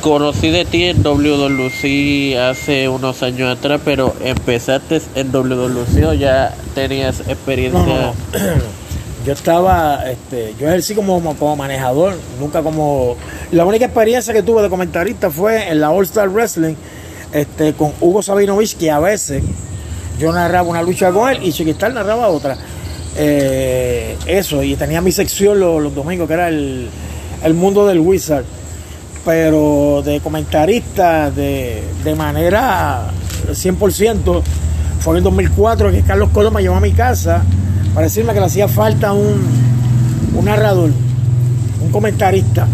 conocí 0.00 0.50
de 0.50 0.64
ti 0.64 0.84
en 0.84 1.02
WWC 1.02 2.38
hace 2.38 2.88
unos 2.88 3.22
años 3.22 3.56
atrás, 3.56 3.80
pero 3.84 4.14
empezaste 4.22 5.00
en 5.14 5.30
WWC 5.32 6.04
o 6.06 6.12
ya 6.14 6.54
tenías 6.74 7.20
experiencia. 7.20 7.80
No, 7.80 7.86
no, 7.86 8.12
no. 8.12 8.84
Yo 9.24 9.32
estaba, 9.32 10.04
este, 10.10 10.54
yo 10.60 10.68
ejercí 10.68 10.94
como, 10.94 11.14
como, 11.14 11.34
como 11.34 11.56
manejador, 11.56 12.14
nunca 12.38 12.62
como... 12.62 13.16
La 13.52 13.64
única 13.64 13.86
experiencia 13.86 14.34
que 14.34 14.42
tuve 14.42 14.60
de 14.60 14.68
comentarista 14.68 15.30
fue 15.30 15.70
en 15.70 15.80
la 15.80 15.90
All 15.90 16.04
Star 16.04 16.28
Wrestling 16.28 16.74
este, 17.34 17.74
con 17.74 17.92
Hugo 18.00 18.22
Sabinovich, 18.22 18.76
que 18.76 18.90
a 18.90 19.00
veces 19.00 19.42
yo 20.18 20.32
narraba 20.32 20.68
una 20.68 20.82
lucha 20.82 21.10
con 21.10 21.28
él 21.28 21.40
y 21.42 21.52
Chiquistar 21.52 21.92
narraba 21.92 22.28
otra. 22.28 22.56
Eh, 23.16 24.16
eso, 24.26 24.62
y 24.62 24.76
tenía 24.76 25.00
mi 25.00 25.12
sección 25.12 25.58
los, 25.58 25.82
los 25.82 25.94
domingos, 25.94 26.28
que 26.28 26.34
era 26.34 26.48
el, 26.48 26.88
el 27.42 27.54
mundo 27.54 27.86
del 27.86 27.98
Wizard. 27.98 28.44
Pero 29.24 30.02
de 30.04 30.20
comentarista, 30.20 31.30
de, 31.30 31.82
de 32.04 32.14
manera 32.14 33.10
100%, 33.48 34.42
fue 35.00 35.14
en 35.14 35.16
el 35.18 35.24
2004 35.24 35.90
que 35.90 36.02
Carlos 36.02 36.28
Colón 36.32 36.54
me 36.54 36.62
llevó 36.62 36.76
a 36.76 36.80
mi 36.80 36.92
casa 36.92 37.42
para 37.94 38.06
decirme 38.06 38.32
que 38.32 38.40
le 38.40 38.46
hacía 38.46 38.68
falta 38.68 39.12
un, 39.12 39.42
un 40.36 40.44
narrador, 40.44 40.90
un 41.80 41.90
comentarista. 41.90 42.68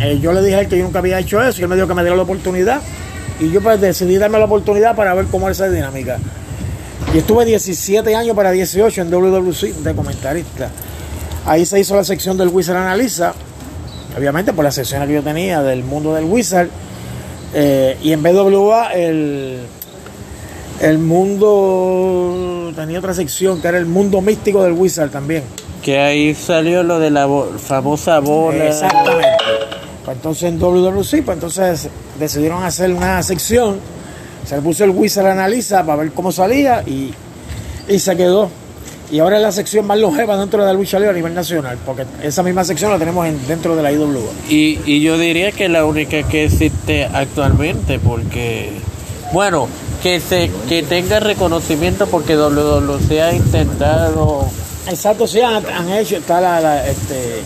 Eh, 0.00 0.18
yo 0.22 0.32
le 0.32 0.40
dije 0.42 0.54
a 0.54 0.60
él 0.60 0.68
que 0.68 0.78
yo 0.78 0.84
nunca 0.84 1.00
había 1.00 1.18
hecho 1.18 1.42
eso 1.42 1.60
y 1.60 1.64
él 1.64 1.68
me 1.68 1.74
dijo 1.74 1.88
que 1.88 1.94
me 1.94 2.02
diera 2.02 2.16
la 2.16 2.22
oportunidad. 2.22 2.80
Y 3.40 3.50
yo 3.50 3.60
pues 3.60 3.80
decidí 3.80 4.18
darme 4.18 4.38
la 4.38 4.46
oportunidad 4.46 4.96
para 4.96 5.14
ver 5.14 5.26
cómo 5.26 5.46
era 5.46 5.52
esa 5.52 5.68
dinámica. 5.68 6.18
Y 7.14 7.18
estuve 7.18 7.44
17 7.44 8.14
años 8.14 8.36
para 8.36 8.50
18 8.50 9.00
en 9.00 9.10
WWC 9.10 9.76
de 9.82 9.94
comentarista. 9.94 10.70
Ahí 11.46 11.64
se 11.64 11.80
hizo 11.80 11.96
la 11.96 12.04
sección 12.04 12.36
del 12.36 12.48
Wizard 12.48 12.76
Analiza, 12.76 13.32
obviamente 14.16 14.52
por 14.52 14.64
la 14.64 14.70
sección 14.70 15.06
que 15.06 15.14
yo 15.14 15.22
tenía 15.22 15.62
del 15.62 15.84
mundo 15.84 16.14
del 16.14 16.24
Wizard. 16.24 16.68
Eh, 17.54 17.96
y 18.02 18.12
en 18.12 18.22
BWA 18.22 18.92
el, 18.92 19.60
el 20.82 20.98
mundo 20.98 22.72
tenía 22.76 22.98
otra 22.98 23.14
sección 23.14 23.62
que 23.62 23.68
era 23.68 23.78
el 23.78 23.86
mundo 23.86 24.20
místico 24.20 24.62
del 24.62 24.72
Wizard 24.72 25.10
también. 25.10 25.44
Que 25.82 25.98
ahí 25.98 26.34
salió 26.34 26.82
lo 26.82 26.98
de 26.98 27.10
la 27.10 27.26
famosa 27.58 28.18
bola. 28.18 28.66
Exactamente. 28.66 29.28
Pues 30.08 30.16
entonces 30.16 30.44
en 30.44 30.58
WWC, 30.58 31.22
pues 31.22 31.36
entonces 31.36 31.86
decidieron 32.18 32.62
hacer 32.62 32.90
una 32.94 33.22
sección, 33.22 33.76
se 34.46 34.56
le 34.56 34.62
puso 34.62 34.84
el 34.84 34.90
Wizard 34.90 35.26
Analiza 35.26 35.84
para 35.84 35.96
ver 36.00 36.12
cómo 36.12 36.32
salía 36.32 36.82
y, 36.86 37.12
y 37.86 37.98
se 37.98 38.16
quedó. 38.16 38.48
Y 39.12 39.18
ahora 39.18 39.36
es 39.36 39.42
la 39.42 39.52
sección 39.52 39.86
más 39.86 39.98
longeva 39.98 40.38
dentro 40.38 40.60
de 40.62 40.66
la 40.66 40.72
lucha 40.72 40.98
libre 40.98 41.10
a 41.10 41.12
nivel 41.12 41.34
nacional, 41.34 41.76
porque 41.84 42.06
esa 42.22 42.42
misma 42.42 42.64
sección 42.64 42.90
la 42.90 42.98
tenemos 42.98 43.26
en- 43.26 43.46
dentro 43.46 43.76
de 43.76 43.82
la 43.82 43.92
IWA. 43.92 44.06
Y, 44.48 44.80
y 44.86 45.02
yo 45.02 45.18
diría 45.18 45.52
que 45.52 45.68
la 45.68 45.84
única 45.84 46.22
que 46.22 46.44
existe 46.44 47.04
actualmente, 47.04 47.98
porque, 47.98 48.70
bueno, 49.34 49.68
que 50.02 50.20
se 50.20 50.50
que 50.70 50.82
tenga 50.84 51.20
reconocimiento 51.20 52.06
porque 52.06 52.34
WWC 52.34 53.10
ha 53.20 53.34
intentado, 53.34 54.46
Exacto, 54.88 55.26
sí, 55.26 55.42
han, 55.42 55.66
han 55.66 55.90
hecho, 55.92 56.16
está 56.16 56.40
la, 56.40 56.60
la, 56.60 56.86
este, 56.88 57.42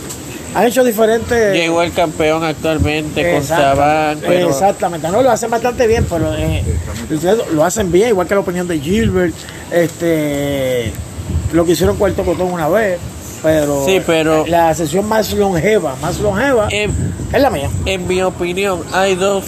han 0.55 0.65
hecho 0.67 0.83
diferentes... 0.83 1.53
llegó 1.55 1.81
el 1.81 1.91
campeón 1.93 2.43
actualmente 2.43 3.33
con 3.33 3.43
Saban, 3.43 4.19
pero 4.19 4.49
Exactamente, 4.49 5.09
no 5.09 5.21
lo 5.21 5.31
hacen 5.31 5.49
bastante 5.49 5.87
bien, 5.87 6.05
pero 6.09 6.33
eh, 6.35 6.63
lo 7.53 7.63
hacen 7.63 7.91
bien, 7.91 8.09
igual 8.09 8.27
que 8.27 8.33
la 8.35 8.41
opinión 8.41 8.67
de 8.67 8.79
Gilbert, 8.79 9.33
este, 9.71 10.91
lo 11.53 11.65
que 11.65 11.71
hicieron 11.73 11.97
Cuarto 11.97 12.23
Cotón 12.23 12.51
una 12.51 12.67
vez, 12.69 12.99
pero, 13.41 13.85
Sí, 13.85 13.99
pero- 14.05 14.45
la 14.47 14.73
sesión 14.73 15.07
más 15.07 15.33
longeva, 15.33 15.95
más 16.01 16.19
longeva 16.19 16.67
en, 16.71 16.91
es 17.31 17.41
la 17.41 17.49
mía. 17.49 17.69
en 17.85 18.07
mi 18.07 18.21
opinión 18.21 18.81
hay 18.93 19.15
dos 19.15 19.43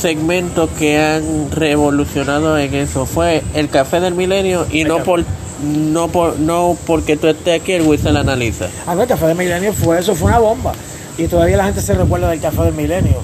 segmentos 0.00 0.68
que 0.78 0.98
han 0.98 1.50
revolucionado 1.50 2.58
en 2.58 2.74
eso. 2.74 3.06
Fue 3.06 3.42
el 3.54 3.68
café 3.70 3.98
del 4.00 4.14
milenio 4.14 4.66
y 4.70 4.84
no 4.84 4.98
café. 4.98 5.04
por 5.06 5.24
no 5.62 6.08
por 6.08 6.38
no 6.38 6.76
porque 6.86 7.16
tú 7.16 7.26
estés 7.28 7.60
aquí 7.60 7.72
el 7.72 7.82
Whistle 7.82 8.18
analiza. 8.18 8.66
A 8.86 8.94
ver, 8.94 9.02
el 9.04 9.08
Café 9.08 9.26
del 9.26 9.36
Milenio 9.36 9.72
fue 9.72 9.98
eso, 9.98 10.14
fue 10.14 10.28
una 10.28 10.38
bomba, 10.38 10.72
y 11.18 11.26
todavía 11.28 11.56
la 11.56 11.64
gente 11.64 11.80
se 11.80 11.94
recuerda 11.94 12.28
del 12.30 12.40
Café 12.40 12.62
del 12.62 12.74
Milenio, 12.74 13.20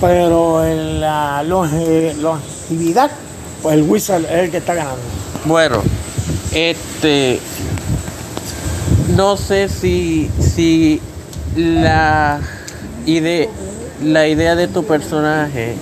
pero 0.00 0.64
en 0.64 1.00
la 1.00 1.42
longe- 1.44 2.14
longevidad, 2.14 3.10
pues 3.62 3.74
el 3.76 3.82
Wizard 3.82 4.24
es 4.24 4.30
el 4.44 4.50
que 4.50 4.56
está 4.58 4.74
ganando. 4.74 5.00
Bueno, 5.44 5.82
este 6.52 7.38
no 9.16 9.36
sé 9.36 9.68
si 9.68 10.30
si 10.40 11.00
la 11.56 12.40
idea 13.06 13.48
la 14.02 14.26
idea 14.26 14.56
de 14.56 14.66
tu 14.68 14.84
personaje 14.84 15.74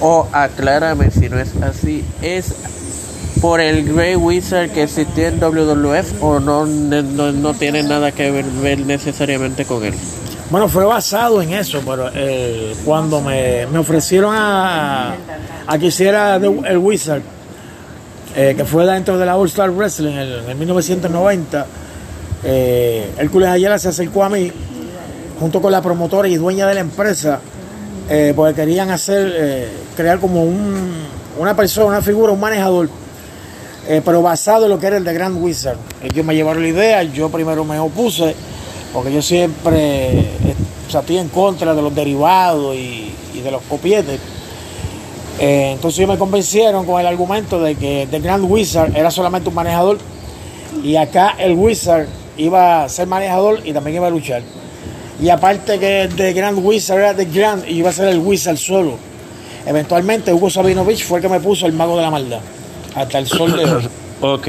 o 0.00 0.26
aclárame 0.32 1.10
si 1.10 1.28
no 1.28 1.38
es 1.38 1.50
así 1.62 2.04
es 2.20 2.54
por 3.44 3.60
el 3.60 3.84
Grey 3.84 4.16
Wizard 4.16 4.70
que 4.70 4.84
existía 4.84 5.28
en 5.28 5.38
WWF 5.38 6.22
o 6.22 6.40
no, 6.40 6.64
no, 6.64 7.30
no 7.30 7.52
tiene 7.52 7.82
nada 7.82 8.10
que 8.10 8.30
ver, 8.30 8.78
necesariamente 8.78 9.66
con 9.66 9.84
él. 9.84 9.92
Bueno, 10.48 10.66
fue 10.66 10.86
basado 10.86 11.42
en 11.42 11.52
eso, 11.52 11.82
pero 11.84 12.08
eh, 12.14 12.74
cuando 12.86 13.20
me, 13.20 13.66
me 13.66 13.78
ofrecieron 13.80 14.34
a, 14.34 15.14
a 15.66 15.78
que 15.78 15.88
hiciera 15.88 16.36
el 16.36 16.78
Wizard, 16.78 17.20
eh, 18.34 18.54
que 18.56 18.64
fue 18.64 18.86
dentro 18.86 19.18
de 19.18 19.26
la 19.26 19.36
All 19.36 19.48
Star 19.48 19.70
Wrestling 19.70 20.12
en, 20.12 20.18
el- 20.20 20.48
en 20.48 20.58
1990, 20.58 21.66
eh, 22.44 23.10
Hércules 23.18 23.50
Ayala 23.50 23.78
se 23.78 23.88
acercó 23.88 24.24
a 24.24 24.30
mí 24.30 24.50
junto 25.38 25.60
con 25.60 25.70
la 25.70 25.82
promotora 25.82 26.28
y 26.28 26.36
dueña 26.36 26.66
de 26.66 26.76
la 26.76 26.80
empresa, 26.80 27.40
eh, 28.08 28.32
porque 28.34 28.54
querían 28.54 28.90
hacer, 28.90 29.30
eh, 29.36 29.68
crear 29.94 30.18
como 30.18 30.44
un, 30.44 30.92
una 31.38 31.54
persona, 31.54 31.84
una 31.88 32.00
figura, 32.00 32.32
un 32.32 32.40
manejador, 32.40 32.88
eh, 33.88 34.00
pero 34.04 34.22
basado 34.22 34.64
en 34.64 34.70
lo 34.70 34.78
que 34.78 34.86
era 34.86 34.96
el 34.96 35.04
de 35.04 35.12
Grand 35.12 35.42
Wizard. 35.42 35.76
Ellos 36.02 36.24
me 36.24 36.34
llevaron 36.34 36.62
la 36.62 36.68
idea, 36.68 37.02
yo 37.02 37.28
primero 37.28 37.64
me 37.64 37.78
opuse, 37.78 38.34
porque 38.92 39.12
yo 39.12 39.22
siempre 39.22 40.20
eh, 40.20 40.54
en 41.08 41.28
contra 41.28 41.74
de 41.74 41.82
los 41.82 41.94
derivados 41.94 42.74
y, 42.76 43.12
y 43.34 43.40
de 43.40 43.50
los 43.50 43.62
copietes. 43.62 44.20
Eh, 45.40 45.72
entonces 45.72 45.98
ellos 45.98 46.10
me 46.10 46.18
convencieron 46.18 46.86
con 46.86 47.00
el 47.00 47.06
argumento 47.06 47.60
de 47.60 47.74
que 47.74 48.06
The 48.10 48.20
Grand 48.20 48.44
Wizard 48.48 48.96
era 48.96 49.10
solamente 49.10 49.48
un 49.48 49.54
manejador 49.56 49.98
y 50.82 50.94
acá 50.96 51.34
el 51.38 51.54
Wizard 51.54 52.06
iba 52.36 52.84
a 52.84 52.88
ser 52.88 53.08
manejador 53.08 53.60
y 53.64 53.72
también 53.72 53.96
iba 53.96 54.06
a 54.06 54.10
luchar. 54.10 54.42
Y 55.20 55.28
aparte 55.28 55.78
que 55.78 56.08
The 56.16 56.32
Grand 56.32 56.58
Wizard 56.64 56.98
era 56.98 57.14
The 57.14 57.24
Grand 57.26 57.68
y 57.68 57.74
iba 57.74 57.90
a 57.90 57.92
ser 57.92 58.08
el 58.08 58.18
Wizard 58.18 58.56
solo. 58.56 58.96
Eventualmente 59.66 60.32
Hugo 60.32 60.50
Sabinovich 60.50 61.04
fue 61.04 61.18
el 61.18 61.22
que 61.22 61.28
me 61.28 61.40
puso 61.40 61.66
el 61.66 61.72
mago 61.72 61.96
de 61.96 62.02
la 62.02 62.10
maldad. 62.10 62.40
Hasta 62.94 63.18
el 63.18 63.26
sol 63.26 63.56
de 63.56 63.64
hoy. 63.64 63.88
Ok. 64.20 64.48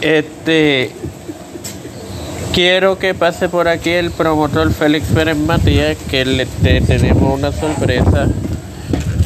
Este. 0.00 0.90
Quiero 2.54 2.98
que 2.98 3.12
pase 3.14 3.48
por 3.50 3.68
aquí 3.68 3.90
el 3.90 4.10
promotor 4.10 4.72
Félix 4.72 5.06
Pérez 5.08 5.36
Matías, 5.36 5.96
que 6.10 6.24
le 6.24 6.46
te- 6.46 6.80
tenemos 6.80 7.38
una 7.38 7.52
sorpresa. 7.52 8.28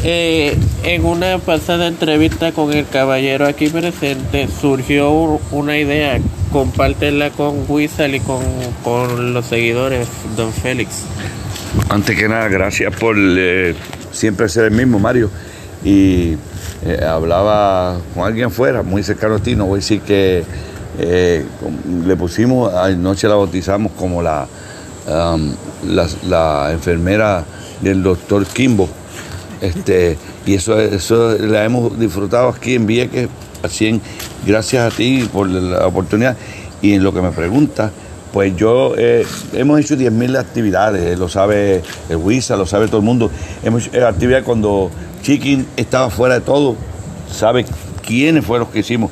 Eh, 0.03 0.57
en 0.83 1.05
una 1.05 1.39
pasada 1.39 1.87
entrevista 1.87 2.53
con 2.53 2.73
el 2.73 2.89
caballero 2.89 3.47
aquí 3.47 3.69
presente 3.69 4.49
surgió 4.61 5.11
una 5.53 5.77
idea 5.77 6.19
compártela 6.51 7.29
con 7.31 7.65
Wizard 7.69 8.15
y 8.15 8.21
con, 8.21 8.41
con 8.83 9.35
los 9.35 9.45
seguidores, 9.47 10.09
don 10.37 10.53
Félix. 10.53 11.03
Antes 11.89 12.19
que 12.19 12.29
nada, 12.29 12.49
gracias 12.49 12.93
por 12.97 13.15
eh, 13.19 13.75
siempre 14.11 14.49
ser 14.49 14.65
el 14.65 14.71
mismo, 14.73 14.99
Mario. 14.99 15.31
Y 15.85 16.35
eh, 16.85 17.05
hablaba 17.05 17.99
con 18.15 18.25
alguien 18.25 18.47
afuera, 18.47 18.83
muy 18.83 19.03
cercano 19.03 19.35
a 19.35 19.39
ti, 19.39 19.55
no 19.55 19.67
voy 19.67 19.75
a 19.75 19.81
decir 19.81 20.01
que 20.01 20.45
eh, 20.99 21.45
le 22.07 22.17
pusimos, 22.17 22.73
anoche 22.73 23.29
la 23.29 23.35
bautizamos 23.35 23.93
como 23.93 24.23
la, 24.23 24.47
um, 25.07 25.53
la, 25.89 26.73
enfermera 26.73 27.45
del 27.81 28.03
doctor 28.03 28.47
Kimbo. 28.47 28.89
Este, 29.61 30.17
y 30.47 30.55
eso, 30.55 30.81
eso 30.81 31.37
la 31.39 31.65
hemos 31.65 31.99
disfrutado 31.99 32.49
aquí 32.49 32.75
en 32.75 32.87
Vieques, 32.87 33.29
así 33.63 33.87
en, 33.87 34.01
gracias 34.47 34.93
a 34.93 34.97
ti 34.97 35.29
por 35.31 35.49
la 35.49 35.87
oportunidad. 35.87 36.37
Y 36.83 36.95
en 36.95 37.05
lo 37.05 37.13
que 37.13 37.21
me 37.21 37.31
pregunta, 37.31 37.91
pues 38.33 38.57
yo 38.57 38.95
eh, 38.97 39.27
hemos 39.53 39.81
hecho 39.81 39.97
10.000 39.97 40.39
actividades, 40.39 41.19
lo 41.19 41.29
sabe 41.29 41.83
el 42.09 42.17
WISA, 42.17 42.57
lo 42.57 42.65
sabe 42.65 42.87
todo 42.87 42.99
el 42.99 43.05
mundo. 43.05 43.31
Hemos 43.63 43.87
hecho 43.89 44.07
actividades 44.07 44.45
cuando 44.45 44.91
Chiquín 45.23 45.67
estaba 45.77 46.11
fuera 46.11 46.37
de 46.37 46.41
todo, 46.41 46.77
sabe 47.31 47.65
quiénes 48.07 48.45
fueron 48.45 48.67
los 48.67 48.73
que 48.73 48.81
hicimos. 48.81 49.11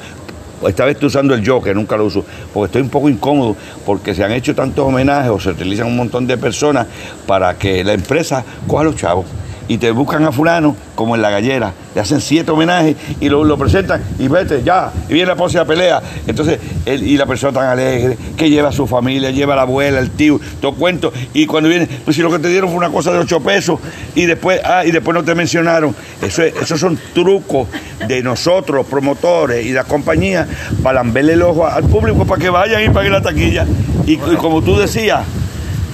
Esta 0.67 0.85
vez 0.85 0.95
estoy 0.95 1.07
usando 1.07 1.35
el 1.35 1.43
yo, 1.43 1.63
que 1.63 1.73
nunca 1.73 1.97
lo 1.97 2.07
uso, 2.07 2.25
porque 2.53 2.67
estoy 2.67 2.83
un 2.83 2.89
poco 2.89 3.09
incómodo, 3.09 3.57
porque 3.87 4.15
se 4.15 4.25
han 4.25 4.33
hecho 4.33 4.55
tantos 4.55 4.85
homenajes 4.85 5.31
o 5.31 5.39
se 5.39 5.51
utilizan 5.51 5.87
un 5.87 5.97
montón 5.97 6.27
de 6.27 6.37
personas 6.37 6.87
para 7.27 7.57
que 7.57 7.85
la 7.85 7.93
empresa 7.93 8.45
coja 8.67 8.85
los 8.85 8.97
chavos 8.97 9.27
y 9.69 9.79
te 9.79 9.91
buscan 9.91 10.25
a 10.25 10.33
fulano 10.33 10.75
como 10.95 11.15
en 11.15 11.23
la 11.23 11.31
gallera, 11.31 11.73
le 11.95 12.01
hacen 12.01 12.21
siete 12.21 12.51
homenajes 12.51 12.97
y 13.21 13.29
lo, 13.29 13.45
lo 13.45 13.57
presentan 13.59 14.03
y 14.19 14.27
vete, 14.27 14.63
ya, 14.65 14.91
y 15.09 15.13
viene 15.13 15.29
la 15.29 15.37
próxima 15.37 15.65
pelea. 15.65 16.03
Entonces, 16.27 16.59
él, 16.87 17.03
y 17.07 17.17
la 17.17 17.27
persona 17.27 17.53
tan 17.61 17.69
alegre, 17.69 18.17
que 18.37 18.49
lleva 18.51 18.71
a 18.71 18.73
su 18.73 18.87
familia, 18.87 19.31
lleva 19.31 19.53
a 19.53 19.57
la 19.57 19.63
abuela, 19.63 19.99
el 20.01 20.11
tío, 20.11 20.41
todo 20.61 20.75
cuento, 20.75 21.13
y 21.35 21.47
cuando 21.47 21.69
viene, 21.69 21.87
pues 22.05 22.17
si 22.17 22.23
lo 22.23 22.31
que 22.31 22.39
te 22.39 22.49
dieron 22.49 22.71
fue 22.71 22.79
una 22.79 22.91
cosa 22.91 23.13
de 23.13 23.19
ocho 23.19 23.41
pesos, 23.41 23.79
y 24.15 24.27
después, 24.27 24.61
ah, 24.65 24.85
y 24.85 24.91
después 24.91 25.15
no 25.15 25.23
te 25.23 25.35
mencionaron. 25.35 25.95
Eso 26.23 26.43
es- 26.43 26.55
esos 26.57 26.81
son 26.81 26.99
trucos 27.15 27.69
de 28.07 28.23
nosotros, 28.23 28.87
promotores 28.87 29.65
y 29.67 29.73
la 29.73 29.85
compañía, 29.85 30.47
para 30.83 30.97
lamberle 31.03 31.35
el 31.35 31.43
ojo 31.43 31.67
al 31.67 31.85
público 31.85 32.25
para 32.25 32.41
que 32.41 32.51
vayan 32.51 32.83
y 32.83 32.89
paguen 32.89 33.13
la 33.13 33.23
taquilla. 33.23 33.67
Y 34.07 34.17
como 34.17 34.63
tú 34.63 34.77
decías, 34.79 35.21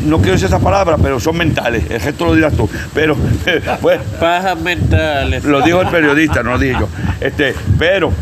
no 0.05 0.19
quiero 0.19 0.33
decir 0.33 0.47
esa 0.47 0.59
palabra, 0.61 0.97
pero 1.03 1.19
son 1.21 1.37
mentales. 1.37 1.85
El 1.91 2.01
resto 2.01 2.27
lo 2.27 2.35
dirás 2.35 2.53
tú. 2.55 2.69
Pero, 2.93 3.17
pues, 3.81 4.01
Pajas 4.21 4.61
mentales. 4.61 5.45
lo 5.45 5.61
dijo 5.63 5.81
el 5.81 5.89
periodista, 5.89 6.43
no 6.43 6.53
lo 6.53 6.59
dije 6.59 6.77
yo. 6.79 6.89
Este, 7.21 7.55
pero 7.79 8.13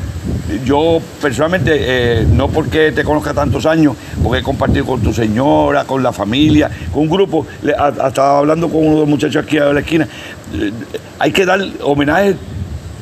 yo 0.64 1.00
personalmente, 1.20 1.72
eh, 1.76 2.26
no 2.30 2.48
porque 2.48 2.92
te 2.92 3.02
conozca 3.04 3.32
tantos 3.34 3.66
años, 3.66 3.96
porque 4.22 4.40
he 4.40 4.42
compartido 4.42 4.84
con 4.86 5.00
tu 5.00 5.12
señora, 5.12 5.84
con 5.84 6.02
la 6.02 6.12
familia, 6.12 6.70
con 6.92 7.02
un 7.04 7.10
grupo, 7.10 7.46
le- 7.62 7.74
a- 7.74 7.86
a- 7.98 8.08
estaba 8.08 8.38
hablando 8.38 8.68
con 8.68 8.80
uno 8.84 8.94
de 8.94 9.00
los 9.00 9.08
muchachos 9.08 9.44
aquí 9.44 9.58
a 9.58 9.72
la 9.72 9.80
esquina, 9.80 10.06
eh, 10.54 10.70
hay 11.18 11.32
que 11.32 11.44
dar 11.46 11.60
homenaje 11.82 12.36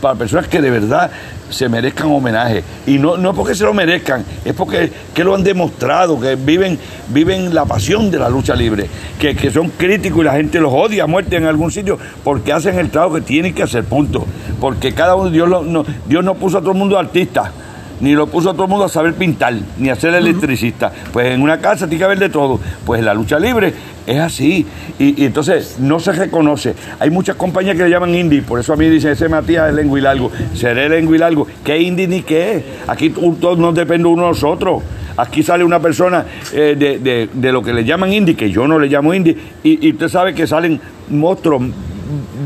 para 0.00 0.14
personas 0.14 0.48
que 0.48 0.60
de 0.60 0.70
verdad 0.70 1.10
se 1.50 1.68
merezcan 1.68 2.08
homenaje. 2.08 2.62
Y 2.86 2.98
no, 2.98 3.16
no 3.16 3.34
porque 3.34 3.54
se 3.54 3.64
lo 3.64 3.74
merezcan, 3.74 4.24
es 4.44 4.54
porque 4.54 4.90
que 5.14 5.24
lo 5.24 5.34
han 5.34 5.44
demostrado, 5.44 6.18
que 6.20 6.36
viven, 6.36 6.78
viven 7.08 7.54
la 7.54 7.64
pasión 7.64 8.10
de 8.10 8.18
la 8.18 8.28
lucha 8.28 8.54
libre, 8.54 8.88
que, 9.18 9.34
que 9.34 9.50
son 9.50 9.70
críticos 9.70 10.20
y 10.20 10.24
la 10.24 10.32
gente 10.32 10.60
los 10.60 10.72
odia 10.72 11.04
a 11.04 11.06
muerte 11.06 11.36
en 11.36 11.44
algún 11.44 11.70
sitio 11.70 11.98
porque 12.24 12.52
hacen 12.52 12.78
el 12.78 12.90
trabajo 12.90 13.16
que 13.16 13.22
tienen 13.22 13.54
que 13.54 13.62
hacer, 13.62 13.84
punto. 13.84 14.24
Porque 14.60 14.92
cada 14.92 15.14
uno, 15.14 15.30
Dios, 15.30 15.48
no, 15.48 15.84
Dios 16.06 16.24
no 16.24 16.34
puso 16.34 16.58
a 16.58 16.60
todo 16.60 16.72
el 16.72 16.78
mundo 16.78 16.98
artista. 16.98 17.52
Ni 18.00 18.12
lo 18.14 18.26
puso 18.28 18.50
a 18.50 18.52
todo 18.54 18.64
el 18.64 18.70
mundo 18.70 18.84
a 18.86 18.88
saber 18.88 19.14
pintar, 19.14 19.54
ni 19.78 19.90
a 19.90 19.94
ser 19.94 20.14
electricista. 20.14 20.90
Pues 21.12 21.26
en 21.34 21.42
una 21.42 21.58
casa 21.60 21.86
tiene 21.86 21.98
que 21.98 22.04
haber 22.04 22.18
de 22.18 22.28
todo. 22.30 22.58
Pues 22.86 23.02
la 23.02 23.12
lucha 23.14 23.38
libre 23.38 23.74
es 24.06 24.18
así. 24.18 24.66
Y, 24.98 25.22
y 25.22 25.26
entonces 25.26 25.76
no 25.78 26.00
se 26.00 26.12
reconoce. 26.12 26.74
Hay 26.98 27.10
muchas 27.10 27.36
compañías 27.36 27.76
que 27.76 27.84
le 27.84 27.90
llaman 27.90 28.14
indie, 28.14 28.42
por 28.42 28.58
eso 28.58 28.72
a 28.72 28.76
mí 28.76 28.88
dicen, 28.88 29.10
ese 29.12 29.28
Matías 29.28 29.68
es 29.68 29.74
lengua 29.74 29.98
y 29.98 30.02
largo. 30.02 30.30
Seré 30.54 30.88
lengua 30.88 31.14
y 31.16 31.18
largo. 31.18 31.46
¿Qué 31.62 31.78
indie 31.78 32.08
ni 32.08 32.22
qué 32.22 32.56
es? 32.56 32.64
Aquí 32.88 33.10
todos 33.10 33.58
nos 33.58 33.74
depende 33.74 34.08
uno 34.08 34.22
de 34.22 34.28
nosotros. 34.30 34.82
Aquí 35.16 35.42
sale 35.42 35.62
una 35.64 35.80
persona 35.80 36.24
eh, 36.54 36.76
de, 36.78 36.98
de- 36.98 37.28
de 37.32 37.52
lo 37.52 37.62
que 37.62 37.74
le 37.74 37.84
llaman 37.84 38.12
indie, 38.12 38.34
que 38.34 38.50
yo 38.50 38.66
no 38.66 38.78
le 38.78 38.88
llamo 38.88 39.12
indie, 39.12 39.36
y, 39.62 39.86
y 39.86 39.90
usted 39.92 40.08
sabe 40.08 40.32
que 40.34 40.46
salen 40.46 40.80
monstruos 41.10 41.62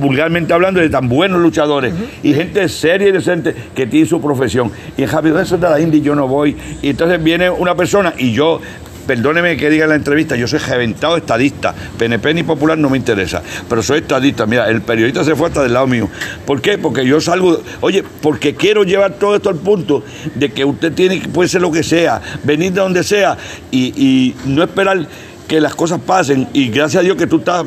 vulgarmente 0.00 0.52
hablando, 0.52 0.80
de 0.80 0.88
tan 0.88 1.08
buenos 1.08 1.40
luchadores 1.40 1.94
y 2.22 2.34
gente 2.34 2.68
seria 2.68 3.08
y 3.08 3.12
decente 3.12 3.54
que 3.74 3.86
tiene 3.86 4.06
su 4.06 4.20
profesión. 4.20 4.70
Y 4.96 5.02
en 5.02 5.08
Javi, 5.08 5.30
eso 5.30 5.54
es 5.56 5.60
de 5.60 5.68
la 5.70 5.80
India 5.80 5.98
y 5.98 6.02
yo 6.02 6.14
no 6.14 6.28
voy. 6.28 6.56
Y 6.82 6.90
entonces 6.90 7.22
viene 7.22 7.50
una 7.50 7.74
persona 7.74 8.14
y 8.16 8.32
yo, 8.32 8.60
perdóneme 9.06 9.56
que 9.56 9.70
diga 9.70 9.84
en 9.84 9.90
la 9.90 9.96
entrevista, 9.96 10.36
yo 10.36 10.46
soy 10.46 10.58
reventado 10.58 11.16
estadista. 11.16 11.74
PNP 11.98 12.34
ni 12.34 12.42
popular 12.42 12.78
no 12.78 12.90
me 12.90 12.96
interesa, 12.96 13.42
pero 13.68 13.82
soy 13.82 13.98
estadista. 13.98 14.46
Mira, 14.46 14.68
el 14.68 14.82
periodista 14.82 15.24
se 15.24 15.34
fue 15.34 15.48
hasta 15.48 15.62
del 15.62 15.74
lado 15.74 15.86
mío. 15.86 16.08
¿Por 16.46 16.60
qué? 16.60 16.78
Porque 16.78 17.06
yo 17.06 17.20
salgo, 17.20 17.60
oye, 17.80 18.02
porque 18.22 18.54
quiero 18.54 18.84
llevar 18.84 19.14
todo 19.14 19.36
esto 19.36 19.50
al 19.50 19.56
punto 19.56 20.02
de 20.34 20.50
que 20.50 20.64
usted 20.64 20.92
tiene 20.92 21.20
que, 21.20 21.28
puede 21.28 21.48
ser 21.48 21.60
lo 21.60 21.70
que 21.70 21.82
sea, 21.82 22.20
venir 22.42 22.72
de 22.72 22.80
donde 22.80 23.02
sea 23.02 23.36
y, 23.70 23.92
y 23.96 24.34
no 24.46 24.62
esperar 24.62 25.06
que 25.46 25.60
las 25.60 25.74
cosas 25.74 26.00
pasen. 26.00 26.48
Y 26.52 26.68
gracias 26.68 27.00
a 27.00 27.04
Dios 27.04 27.16
que 27.16 27.26
tú 27.26 27.36
estás 27.38 27.64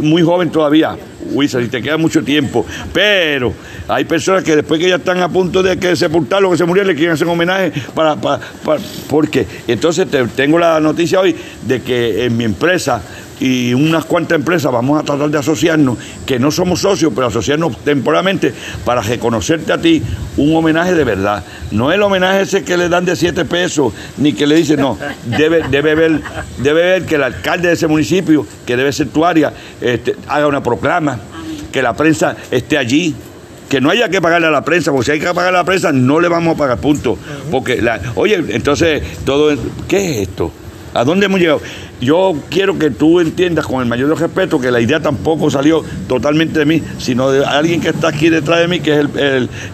muy 0.00 0.22
joven 0.22 0.50
todavía. 0.50 0.96
Wizard, 1.32 1.62
y 1.62 1.68
te 1.68 1.80
queda 1.82 1.96
mucho 1.96 2.22
tiempo. 2.24 2.66
Pero 2.92 3.52
hay 3.88 4.04
personas 4.04 4.42
que 4.42 4.56
después 4.56 4.80
que 4.80 4.88
ya 4.88 4.96
están 4.96 5.18
a 5.20 5.28
punto 5.28 5.62
de 5.62 5.76
que 5.78 5.94
sepultar 5.94 6.42
lo 6.42 6.50
que 6.50 6.56
se 6.56 6.64
murió, 6.64 6.82
le 6.84 6.94
quieren 6.94 7.12
hacer 7.14 7.26
un 7.26 7.34
homenaje 7.34 7.72
para, 7.94 8.16
para, 8.16 8.40
para- 8.64 8.80
porque 9.08 9.46
entonces 9.68 10.10
te- 10.10 10.26
tengo 10.28 10.58
la 10.58 10.80
noticia 10.80 11.20
hoy 11.20 11.36
de 11.66 11.82
que 11.82 12.24
en 12.24 12.36
mi 12.36 12.44
empresa 12.44 13.02
y 13.40 13.72
unas 13.72 14.04
cuantas 14.04 14.36
empresas 14.36 14.70
vamos 14.70 15.00
a 15.00 15.02
tratar 15.02 15.30
de 15.30 15.38
asociarnos, 15.38 15.98
que 16.26 16.38
no 16.38 16.50
somos 16.50 16.80
socios, 16.80 17.10
pero 17.14 17.26
asociarnos 17.26 17.78
temporalmente 17.78 18.52
para 18.84 19.00
reconocerte 19.00 19.72
a 19.72 19.78
ti 19.80 20.02
un 20.36 20.54
homenaje 20.54 20.94
de 20.94 21.04
verdad. 21.04 21.42
No 21.70 21.90
el 21.90 22.02
homenaje 22.02 22.42
ese 22.42 22.62
que 22.62 22.76
le 22.76 22.88
dan 22.88 23.06
de 23.06 23.16
siete 23.16 23.44
pesos, 23.46 23.92
ni 24.18 24.34
que 24.34 24.46
le 24.46 24.56
dicen, 24.56 24.80
no, 24.80 24.98
debe, 25.24 25.64
debe, 25.70 25.94
ver, 25.94 26.20
debe 26.58 26.82
ver 26.82 27.06
que 27.06 27.14
el 27.14 27.22
alcalde 27.22 27.68
de 27.68 27.74
ese 27.74 27.86
municipio, 27.86 28.46
que 28.66 28.76
debe 28.76 28.92
ser 28.92 29.08
tu 29.08 29.24
área, 29.24 29.52
este, 29.80 30.14
haga 30.28 30.46
una 30.46 30.62
proclama, 30.62 31.18
que 31.72 31.82
la 31.82 31.94
prensa 31.94 32.36
esté 32.50 32.76
allí, 32.76 33.14
que 33.70 33.80
no 33.80 33.88
haya 33.88 34.08
que 34.08 34.20
pagarle 34.20 34.48
a 34.48 34.50
la 34.50 34.64
prensa, 34.64 34.90
porque 34.90 35.06
si 35.06 35.10
hay 35.12 35.20
que 35.20 35.26
pagarle 35.32 35.58
a 35.58 35.62
la 35.62 35.64
prensa, 35.64 35.92
no 35.92 36.20
le 36.20 36.28
vamos 36.28 36.56
a 36.56 36.58
pagar, 36.58 36.78
punto. 36.78 37.16
Porque, 37.50 37.80
la, 37.80 38.00
oye, 38.16 38.44
entonces, 38.48 39.02
todo, 39.24 39.56
¿qué 39.88 40.22
es 40.22 40.28
esto? 40.28 40.52
¿A 40.94 41.04
dónde 41.04 41.26
hemos 41.26 41.38
llegado? 41.38 41.60
Yo 42.00 42.34
quiero 42.48 42.78
que 42.78 42.90
tú 42.90 43.20
entiendas 43.20 43.66
con 43.66 43.80
el 43.80 43.86
mayor 43.86 44.18
respeto 44.18 44.60
que 44.60 44.70
la 44.70 44.80
idea 44.80 45.00
tampoco 45.00 45.50
salió 45.50 45.84
totalmente 46.08 46.58
de 46.60 46.66
mí, 46.66 46.82
sino 46.98 47.30
de 47.30 47.44
alguien 47.44 47.80
que 47.80 47.90
está 47.90 48.08
aquí 48.08 48.30
detrás 48.30 48.60
de 48.60 48.68
mí, 48.68 48.80
que 48.80 49.00
es 49.00 49.06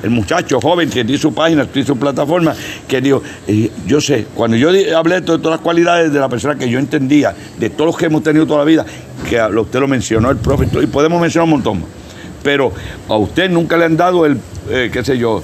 el, 0.03 0.11
muchacho 0.11 0.61
joven 0.61 0.89
que 0.91 1.05
tiene 1.05 1.19
su 1.19 1.33
página, 1.33 1.65
tiene 1.67 1.87
su 1.87 1.97
plataforma, 1.97 2.55
que 2.89 3.01
dijo, 3.01 3.23
eh, 3.47 3.71
yo 3.87 4.01
sé, 4.01 4.27
cuando 4.35 4.57
yo 4.57 4.71
hablé 4.97 5.17
de 5.17 5.23
todas 5.23 5.45
las 5.45 5.61
cualidades 5.61 6.13
de 6.13 6.19
la 6.19 6.29
persona 6.29 6.57
que 6.57 6.69
yo 6.69 6.79
entendía, 6.79 7.35
de 7.59 7.71
todos 7.71 7.87
los 7.87 7.97
que 7.97 8.07
hemos 8.07 8.23
tenido 8.23 8.47
toda 8.47 8.61
la 8.61 8.65
vida, 8.65 8.85
que 9.29 9.41
usted 9.41 9.81
lo 9.81 9.89
mencionó, 9.89 10.31
el 10.31 10.39
profe, 10.39 10.67
y 10.83 10.87
podemos 10.87 11.21
mencionar 11.21 11.45
un 11.45 11.51
montón 11.51 11.97
pero 12.47 12.73
a 13.09 13.17
usted 13.17 13.51
nunca 13.51 13.77
le 13.77 13.87
han 13.87 13.97
dado 13.97 14.25
el, 14.25 14.39
eh, 14.71 14.89
qué 14.93 15.03
sé 15.03 15.19
yo, 15.19 15.43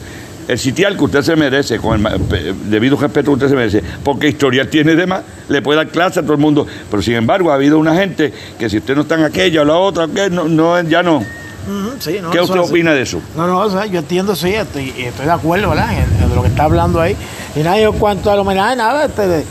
el 0.48 0.58
sitial 0.58 0.96
que 0.96 1.04
usted 1.04 1.22
se 1.22 1.36
merece, 1.36 1.78
con 1.78 2.04
el 2.04 2.70
debido 2.70 2.96
respeto 2.96 3.26
que 3.30 3.34
usted 3.34 3.48
se 3.48 3.54
merece, 3.54 3.82
porque 4.04 4.28
historial 4.28 4.68
tiene 4.68 4.94
de 4.94 5.06
más, 5.06 5.22
le 5.48 5.62
puede 5.62 5.78
dar 5.78 5.88
clase 5.88 6.20
a 6.20 6.22
todo 6.22 6.34
el 6.34 6.38
mundo, 6.38 6.66
pero 6.90 7.02
sin 7.02 7.14
embargo 7.14 7.50
ha 7.50 7.54
habido 7.54 7.78
una 7.78 7.94
gente 7.94 8.32
que 8.58 8.68
si 8.68 8.78
usted 8.78 8.94
no 8.94 9.02
está 9.02 9.16
en 9.16 9.24
aquella 9.24 9.62
o 9.62 9.64
la 9.64 9.76
otra, 9.76 10.08
que 10.08 10.30
no, 10.30 10.44
no, 10.44 10.80
ya 10.82 11.02
no. 11.02 11.18
Ujú, 11.18 11.92
sí, 12.00 12.18
no, 12.20 12.30
¿Qué 12.30 12.40
usted 12.40 12.58
opina 12.58 12.92
de 12.92 13.02
eso? 13.02 13.20
No, 13.36 13.46
no, 13.46 13.60
o 13.60 13.70
sea, 13.70 13.86
yo 13.86 14.00
entiendo, 14.00 14.34
sí, 14.34 14.52
estoy, 14.52 14.92
estoy 14.98 15.26
de 15.26 15.32
acuerdo, 15.32 15.70
¿verdad? 15.70 15.92
En, 15.92 16.24
en 16.24 16.34
lo 16.34 16.42
que 16.42 16.48
está 16.48 16.64
hablando 16.64 17.00
ahí. 17.00 17.16
Y 17.54 17.60
nada, 17.60 17.78
yo 17.78 17.92
cuanto 17.92 18.32
al 18.32 18.40
homenaje, 18.40 18.74
nada, 18.74 19.04
este, 19.04 19.44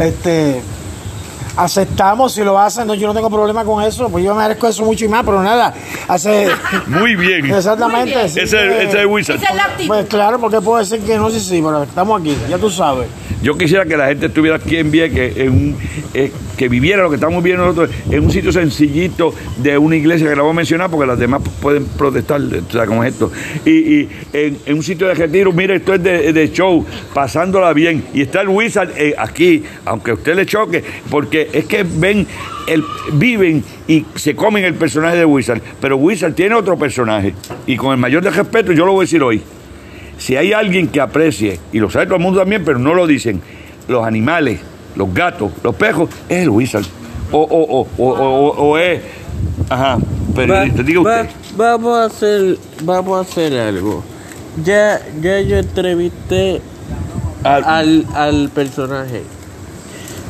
este, 0.00 0.62
aceptamos 1.56 2.32
si 2.34 2.42
lo 2.42 2.58
hacen, 2.58 2.86
no, 2.86 2.94
yo 2.94 3.06
no 3.06 3.14
tengo 3.14 3.30
problema 3.30 3.64
con 3.64 3.82
eso, 3.84 4.08
pues 4.08 4.24
yo 4.24 4.34
me 4.34 4.42
merezco 4.42 4.68
eso 4.68 4.84
mucho 4.84 5.04
y 5.04 5.08
más, 5.08 5.24
pero 5.24 5.42
nada, 5.42 5.74
hace 6.08 6.48
Muy 6.86 7.14
bien. 7.16 7.46
exactamente. 7.46 8.12
Muy 8.14 8.20
bien. 8.22 8.28
sí 8.28 8.40
Ese 8.40 8.56
que- 8.56 8.76
ese 8.78 8.88
es 8.88 8.94
el 8.94 9.06
Wizard. 9.06 9.36
Esa 9.36 9.48
es 9.50 9.56
la 9.56 9.64
actitud. 9.64 9.88
Pues 9.88 10.06
claro, 10.06 10.38
porque 10.40 10.60
puedo 10.60 10.78
decir 10.78 11.00
que 11.00 11.16
no, 11.16 11.30
sí, 11.30 11.40
sí, 11.40 11.60
pero 11.62 11.82
estamos 11.82 12.20
aquí, 12.20 12.36
ya 12.48 12.58
tú 12.58 12.70
sabes. 12.70 13.08
Yo 13.42 13.58
quisiera 13.58 13.84
que 13.84 13.96
la 13.96 14.06
gente 14.06 14.26
estuviera 14.26 14.56
aquí 14.56 14.76
en 14.76 14.90
Vieques, 14.92 15.36
en 15.36 15.48
un, 15.50 15.76
eh, 16.14 16.30
que 16.56 16.68
viviera 16.68 17.02
lo 17.02 17.08
que 17.08 17.16
estamos 17.16 17.42
viendo 17.42 17.64
nosotros, 17.64 17.90
en 18.08 18.22
un 18.24 18.30
sitio 18.30 18.52
sencillito 18.52 19.34
de 19.56 19.76
una 19.76 19.96
iglesia 19.96 20.28
que 20.28 20.36
la 20.36 20.42
voy 20.42 20.52
a 20.52 20.54
mencionar 20.54 20.90
porque 20.90 21.06
las 21.06 21.18
demás 21.18 21.42
pueden 21.60 21.84
protestar, 21.86 22.40
o 22.40 22.70
sea, 22.72 22.86
como 22.86 23.02
es 23.02 23.14
esto. 23.14 23.32
Y, 23.64 23.70
y 23.70 24.08
en, 24.32 24.58
en 24.64 24.76
un 24.76 24.82
sitio 24.84 25.08
de 25.08 25.14
retiro, 25.14 25.52
mire, 25.52 25.76
esto 25.76 25.92
es 25.94 26.02
de, 26.04 26.32
de 26.32 26.52
show, 26.52 26.86
pasándola 27.12 27.72
bien. 27.72 28.04
Y 28.14 28.22
está 28.22 28.42
el 28.42 28.48
Wizard 28.48 28.90
eh, 28.96 29.14
aquí, 29.18 29.64
aunque 29.86 30.12
a 30.12 30.14
usted 30.14 30.36
le 30.36 30.46
choque, 30.46 30.84
porque 31.10 31.41
es 31.52 31.64
que 31.66 31.84
ven, 31.84 32.26
el, 32.66 32.82
viven 33.14 33.64
y 33.88 34.04
se 34.14 34.34
comen 34.36 34.64
el 34.64 34.74
personaje 34.74 35.16
de 35.16 35.24
Wizard, 35.24 35.60
pero 35.80 35.96
Wizard 35.96 36.34
tiene 36.34 36.54
otro 36.54 36.76
personaje. 36.78 37.34
Y 37.66 37.76
con 37.76 37.92
el 37.92 37.98
mayor 37.98 38.22
de 38.22 38.30
respeto, 38.30 38.72
yo 38.72 38.84
lo 38.86 38.92
voy 38.92 39.02
a 39.02 39.06
decir 39.06 39.22
hoy 39.22 39.42
si 40.18 40.36
hay 40.36 40.52
alguien 40.52 40.88
que 40.88 41.00
aprecie, 41.00 41.58
y 41.72 41.80
lo 41.80 41.90
sabe 41.90 42.06
todo 42.06 42.16
el 42.16 42.22
mundo 42.22 42.38
también, 42.40 42.64
pero 42.64 42.78
no 42.78 42.94
lo 42.94 43.06
dicen, 43.08 43.40
los 43.88 44.06
animales, 44.06 44.60
los 44.94 45.12
gatos, 45.12 45.50
los 45.64 45.74
perros, 45.74 46.08
es 46.28 46.42
el 46.42 46.50
wizard. 46.50 46.84
O, 47.32 47.40
o, 47.40 47.80
o, 47.80 47.88
o, 47.98 48.12
o, 48.12 48.48
o 48.70 48.78
es. 48.78 49.00
Ajá, 49.68 49.98
diga 50.84 51.00
Va- 51.00 51.22
usted. 51.22 51.30
vamos 51.56 51.98
a 51.98 52.04
hacer, 52.04 52.58
vamos 52.84 53.18
a 53.18 53.22
hacer 53.22 53.58
algo. 53.58 54.04
Ya, 54.62 55.00
ya 55.20 55.40
yo 55.40 55.56
entrevisté 55.58 56.60
Al- 57.42 57.64
al, 57.64 58.06
al 58.14 58.50
personaje. 58.54 59.22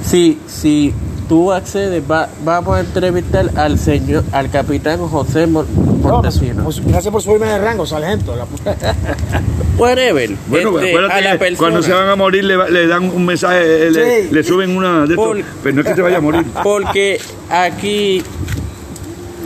Si, 0.04 0.38
si 0.48 0.92
tú 1.28 1.52
accedes, 1.52 2.02
va- 2.10 2.28
vamos 2.44 2.76
a 2.76 2.80
entrevistar 2.80 3.50
al 3.56 3.78
señor, 3.78 4.24
al 4.32 4.50
capitán 4.50 4.98
José 5.06 5.46
Mon- 5.46 5.66
Montesino. 6.02 6.64
Pues, 6.64 6.84
gracias 6.84 7.12
por 7.12 7.22
subirme 7.22 7.46
de 7.46 7.58
rango, 7.58 7.86
sargento. 7.86 8.34
La 8.36 8.44
puta. 8.44 8.76
Whatever. 9.78 10.30
Bueno, 10.48 10.78
este, 10.78 10.90
acuérdate 10.90 11.14
a 11.14 11.20
la 11.22 11.32
que 11.32 11.38
persona. 11.38 11.58
cuando 11.58 11.82
se 11.82 11.92
van 11.92 12.08
a 12.08 12.16
morir 12.16 12.44
le, 12.44 12.56
va- 12.56 12.68
le 12.68 12.86
dan 12.86 13.04
un 13.04 13.24
mensaje, 13.24 13.86
eh, 13.86 13.90
le, 13.90 14.22
Sí. 14.22 14.28
le 14.34 14.44
suben 14.44 14.76
una 14.76 15.00
de 15.06 15.14
estos, 15.14 15.16
Por- 15.16 15.42
pero 15.62 15.74
no 15.76 15.80
es 15.82 15.86
que 15.88 15.94
se 15.94 16.02
vaya 16.02 16.18
a 16.18 16.20
morir. 16.20 16.44
Porque 16.62 17.20
aquí 17.48 18.22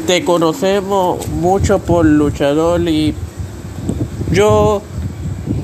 te 0.07 0.25
conocemos 0.25 1.27
mucho 1.29 1.79
por 1.81 2.05
luchador 2.07 2.81
y 2.89 3.15
yo 4.33 4.83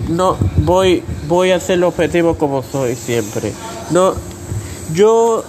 no 0.09 0.37
voy 0.59 1.03
voy 1.29 1.51
a 1.53 1.61
ser 1.61 1.83
objetivo 1.85 2.35
como 2.37 2.63
soy 2.63 2.95
siempre. 2.95 3.53
No 3.91 4.15
yo 4.93 5.45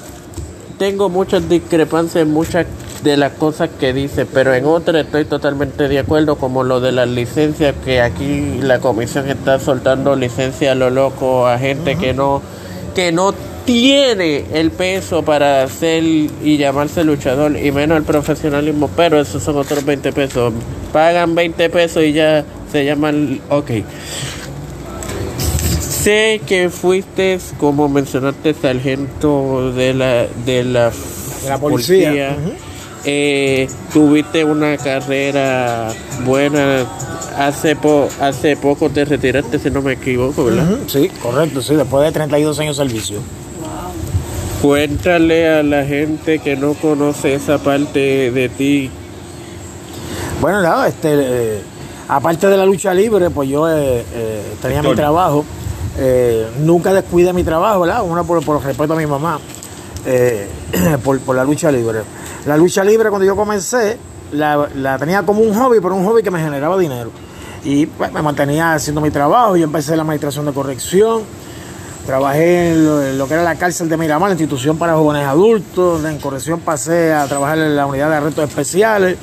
tengo 0.78 1.10
muchas 1.10 1.48
discrepancias 1.50 2.24
en 2.24 2.32
muchas 2.32 2.66
de 3.04 3.18
las 3.18 3.34
cosas 3.34 3.70
que 3.80 3.94
dice, 3.94 4.26
pero 4.26 4.54
en 4.54 4.66
otras 4.66 5.06
estoy 5.06 5.26
totalmente 5.26 5.88
de 5.88 6.00
acuerdo, 6.00 6.38
como 6.38 6.64
lo 6.64 6.80
de 6.80 6.92
las 6.92 7.08
licencias, 7.08 7.76
que 7.84 8.02
aquí 8.02 8.60
la 8.62 8.80
comisión 8.80 9.30
está 9.30 9.60
soltando 9.60 10.16
licencias 10.16 10.72
a 10.72 10.76
lo 10.76 10.90
loco 10.90 11.48
a 11.48 11.60
gente 11.60 11.98
que 11.98 12.14
no 12.14 12.42
que 12.96 13.12
no 13.12 13.34
tiene 13.66 14.46
el 14.54 14.72
peso 14.72 15.24
para 15.24 15.68
ser 15.68 16.04
y 16.04 16.58
llamarse 16.58 17.04
luchador, 17.04 17.58
y 17.58 17.72
menos 17.72 17.98
el 17.98 18.04
profesionalismo, 18.04 18.90
pero 18.96 19.20
esos 19.20 19.42
son 19.42 19.58
otros 19.58 19.84
20 19.86 20.12
pesos. 20.12 20.54
Pagan 20.92 21.34
20 21.34 21.70
pesos 21.70 22.04
y 22.04 22.14
ya 22.14 22.46
se 22.72 22.86
llaman, 22.86 23.40
ok. 23.50 23.72
Sé 26.04 26.42
que 26.46 26.70
fuiste, 26.70 27.40
como 27.58 27.88
mencionaste, 27.88 28.54
sargento 28.54 29.72
de 29.72 29.94
la, 29.94 30.28
de 30.46 30.66
la, 30.66 30.90
De 30.90 31.48
la 31.50 31.58
policía. 31.58 32.36
Eh, 33.06 33.70
tuviste 33.94 34.44
una 34.44 34.76
carrera 34.76 35.94
buena. 36.26 36.86
Hace, 37.38 37.78
po, 37.78 38.10
hace 38.20 38.58
poco 38.58 38.90
te 38.90 39.06
retiraste, 39.06 39.58
si 39.60 39.72
no 39.72 39.82
me 39.82 39.94
equivoco, 39.94 40.44
¿verdad? 40.44 40.78
Sí, 40.88 41.10
correcto, 41.22 41.62
sí, 41.62 41.74
después 41.76 42.04
de 42.04 42.12
32 42.12 42.60
años 42.60 42.76
de 42.78 42.84
servicio. 42.84 43.20
Cuéntale 44.62 45.48
a 45.48 45.64
la 45.64 45.86
gente 45.86 46.40
que 46.40 46.58
no 46.58 46.74
conoce 46.74 47.34
esa 47.34 47.60
parte 47.60 48.30
de 48.30 48.50
ti. 48.50 48.90
Bueno, 50.42 50.62
nada, 50.62 50.90
este, 50.90 51.10
eh, 51.14 51.62
aparte 52.10 52.48
de 52.48 52.58
la 52.58 52.66
lucha 52.66 52.94
libre, 52.94 53.30
pues 53.30 53.48
yo 53.48 53.70
eh, 53.70 54.04
eh, 54.14 54.42
tenía 54.62 54.84
mi 54.84 54.94
trabajo. 54.96 55.46
Eh, 55.98 56.48
nunca 56.60 56.94
descuidé 56.94 57.34
mi 57.34 57.44
trabajo. 57.44 57.82
Una 58.04 58.24
por, 58.24 58.44
por 58.44 58.64
respeto 58.64 58.94
a 58.94 58.96
mi 58.96 59.06
mamá, 59.06 59.40
eh, 60.06 60.48
por, 61.04 61.20
por 61.20 61.36
la 61.36 61.44
lucha 61.44 61.72
libre. 61.72 62.02
La 62.46 62.58
lucha 62.58 62.84
libre, 62.84 63.10
cuando 63.10 63.26
yo 63.26 63.36
comencé, 63.36 63.98
la, 64.32 64.68
la 64.76 64.98
tenía 64.98 65.24
como 65.24 65.42
un 65.42 65.54
hobby, 65.54 65.80
pero 65.82 65.96
un 65.96 66.06
hobby 66.06 66.24
que 66.24 66.32
me 66.32 66.40
generaba 66.40 66.78
dinero. 66.78 67.12
Y 67.64 67.86
pues, 67.86 68.12
me 68.12 68.22
mantenía 68.22 68.74
haciendo 68.74 69.02
mi 69.02 69.12
trabajo. 69.12 69.56
Yo 69.56 69.64
empecé 69.64 69.96
la 69.96 70.04
administración 70.04 70.46
de 70.46 70.52
corrección. 70.52 71.22
Trabajé 72.06 72.74
en 72.74 73.18
lo, 73.18 73.28
que 73.28 73.34
era 73.34 73.44
la 73.44 73.56
cárcel 73.56 73.88
de 73.88 73.96
Miramar, 73.96 74.30
la 74.30 74.34
institución 74.34 74.78
para 74.78 74.96
jóvenes 74.96 75.26
adultos. 75.26 76.04
En 76.04 76.20
corrección 76.20 76.60
pasé 76.60 77.14
a 77.14 77.26
trabajar 77.28 77.58
en 77.60 77.78
la 77.78 77.86
unidad 77.86 78.10
de 78.10 78.16
arrestos 78.18 78.50
especiales. 78.50 79.18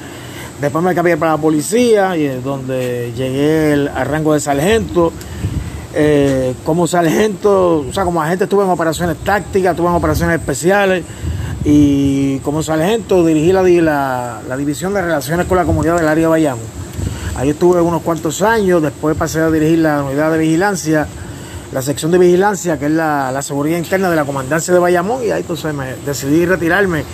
Después 0.62 0.82
me 0.82 0.94
cambié 0.94 1.18
para 1.18 1.32
la 1.32 1.38
policía, 1.38 2.16
y 2.16 2.26
donde 2.40 3.12
llegué 3.14 3.88
al 3.94 4.06
rango 4.06 4.32
de 4.32 4.40
sargento. 4.40 5.12
Eh, 5.94 6.54
como 6.64 6.86
sargento, 6.86 7.80
o 7.88 7.92
sea, 7.92 8.04
como 8.04 8.22
agente 8.22 8.44
estuve 8.44 8.64
en 8.64 8.70
operaciones 8.70 9.16
tácticas, 9.18 9.72
estuve 9.72 9.88
en 9.88 9.94
operaciones 9.94 10.38
especiales. 10.40 11.04
Y 11.64 12.38
como 12.38 12.62
sargento 12.62 13.24
dirigí 13.26 13.52
la, 13.52 13.62
di- 13.62 13.80
la, 13.80 14.40
la 14.48 14.56
división 14.56 14.94
de 14.94 15.02
relaciones 15.02 15.46
con 15.46 15.56
la 15.58 15.64
comunidad 15.64 15.96
del 15.96 16.08
área 16.08 16.24
de 16.24 16.28
Bayamo. 16.28 16.62
Ahí 17.36 17.50
estuve 17.50 17.80
unos 17.80 18.02
cuantos 18.02 18.40
años, 18.42 18.82
después 18.82 19.16
pasé 19.16 19.40
a 19.40 19.50
dirigir 19.50 19.78
la 19.80 20.02
unidad 20.02 20.32
de 20.32 20.38
vigilancia, 20.38 21.06
la 21.72 21.82
sección 21.82 22.10
de 22.10 22.18
vigilancia, 22.18 22.78
que 22.78 22.86
es 22.86 22.90
la, 22.92 23.40
seguridad 23.42 23.78
interna 23.78 24.10
de 24.10 24.16
la 24.16 24.24
comandancia 24.24 24.72
de 24.74 24.80
Bayamón, 24.80 25.24
y 25.24 25.30
ahí 25.30 25.40
entonces 25.42 25.72
me 25.74 25.94
decidí 26.04 26.44
retirarme, 26.46 27.04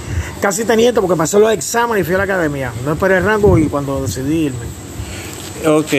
casi 0.40 0.64
teniente, 0.64 1.00
porque 1.00 1.16
pasé 1.16 1.38
los 1.38 1.52
exámenes 1.52 2.02
y 2.02 2.04
fui 2.04 2.14
a 2.14 2.18
la 2.18 2.24
academia. 2.24 2.72
No 2.84 2.92
esperé 2.92 3.18
el 3.18 3.24
rango 3.24 3.58
y 3.58 3.66
cuando 3.66 4.02
decidí 4.02 4.46
irme. 4.46 4.66
Ok, 5.66 5.92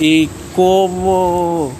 ¿y 0.00 0.28
cómo 0.54 1.72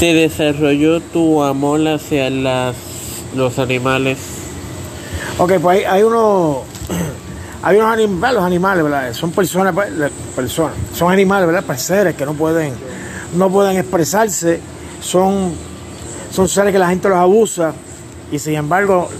se 0.00 0.14
desarrolló 0.14 1.00
tu 1.00 1.42
amor 1.42 1.86
hacia 1.86 2.30
las, 2.30 2.74
los 3.36 3.58
animales? 3.58 4.16
Ok, 5.36 5.52
pues 5.60 5.78
hay, 5.80 5.84
hay 5.84 6.02
unos. 6.02 6.58
Hay 7.62 7.76
unos 7.76 7.92
animales, 7.92 8.36
los 8.36 8.44
animales, 8.44 8.82
¿verdad? 8.84 9.12
Son 9.12 9.32
personas, 9.32 9.74
pues, 9.74 9.92
la- 9.92 10.08
personas, 10.34 10.72
son 10.94 11.12
animales, 11.12 11.46
¿verdad? 11.46 11.62
Pues 11.66 11.82
seres 11.82 12.14
que 12.14 12.24
no 12.24 12.32
pueden, 12.32 12.72
no 13.36 13.50
pueden 13.50 13.76
expresarse, 13.76 14.58
son, 15.02 15.52
son 16.32 16.48
seres 16.48 16.72
que 16.72 16.78
la 16.78 16.88
gente 16.88 17.10
los 17.10 17.18
abusa 17.18 17.74
y 18.32 18.38
sin 18.38 18.54
embargo 18.54 19.10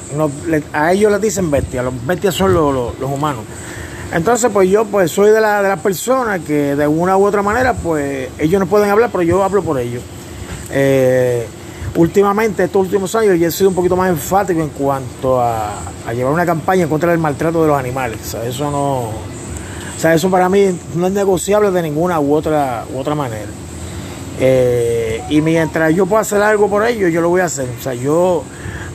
a 0.73 0.93
ellos 0.95 1.13
les 1.13 1.21
dicen 1.21 1.51
bestias, 1.51 1.85
los 1.85 2.07
bestias 2.07 2.35
son 2.35 2.55
los, 2.55 2.75
los- 2.99 3.11
humanos. 3.11 3.43
Entonces, 4.15 4.51
pues 4.51 4.71
yo 4.71 4.87
pues 4.87 5.11
soy 5.11 5.33
de, 5.33 5.41
la, 5.43 5.63
de 5.63 5.69
las 5.69 5.81
personas 5.81 6.41
que 6.41 6.75
de 6.75 6.87
una 6.87 7.19
u 7.19 7.27
otra 7.27 7.43
manera, 7.43 7.75
pues 7.75 8.31
ellos 8.39 8.59
no 8.59 8.67
pueden 8.67 8.89
hablar, 8.89 9.11
pero 9.13 9.23
yo 9.23 9.45
hablo 9.45 9.63
por 9.63 9.79
ellos. 9.79 10.03
Eh, 10.73 11.47
últimamente, 11.97 12.65
estos 12.65 12.83
últimos 12.83 13.15
años, 13.15 13.39
yo 13.39 13.49
he 13.49 13.51
sido 13.51 13.71
un 13.71 13.75
poquito 13.75 13.97
más 13.97 14.09
enfático 14.09 14.61
en 14.61 14.71
cuanto 14.71 15.41
a, 15.41 15.75
llevar 16.15 16.33
una 16.33 16.47
campaña 16.47 16.87
contra 16.87 17.11
del 17.11 17.19
maltrato 17.19 17.63
de 17.63 17.69
los 17.69 17.79
animales. 17.79 18.19
O 18.23 18.31
sea, 18.31 18.45
eso 18.45 18.71
no. 18.71 19.01
O 19.01 20.01
sea, 20.01 20.15
eso 20.15 20.31
para 20.31 20.49
mí 20.49 20.67
no 20.95 21.07
es 21.07 21.13
negociable 21.13 21.71
de 21.71 21.83
ninguna 21.83 22.21
u 22.21 22.35
otra, 22.35 22.85
u 22.93 22.99
otra 22.99 23.15
manera. 23.15 23.49
Eh, 24.41 25.23
y 25.29 25.43
mientras 25.43 25.95
yo 25.95 26.07
pueda 26.07 26.23
hacer 26.23 26.41
algo 26.41 26.69
por 26.69 26.87
ellos, 26.87 27.13
yo 27.13 27.21
lo 27.21 27.29
voy 27.29 27.43
a 27.43 27.45
hacer. 27.45 27.69
O 27.79 27.83
sea, 27.83 27.93
yo 27.93 28.43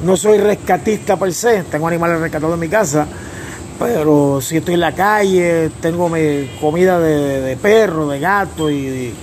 no 0.04 0.18
soy 0.18 0.40
rescatista 0.40 1.18
per 1.18 1.34
se, 1.34 1.64
tengo 1.64 1.88
animales 1.88 2.20
rescatados 2.20 2.56
en 2.56 2.60
mi 2.60 2.70
casa, 2.70 3.06
pero 3.78 4.42
si 4.42 4.58
estoy 4.58 4.74
en 4.74 4.80
la 4.80 4.94
calle, 4.94 5.70
tengo 5.82 6.10
mi 6.10 6.50
comida 6.60 7.00
de, 7.00 7.42
de 7.42 7.58
perro, 7.58 8.08
de 8.08 8.20
gato 8.20 8.72
y, 8.72 9.14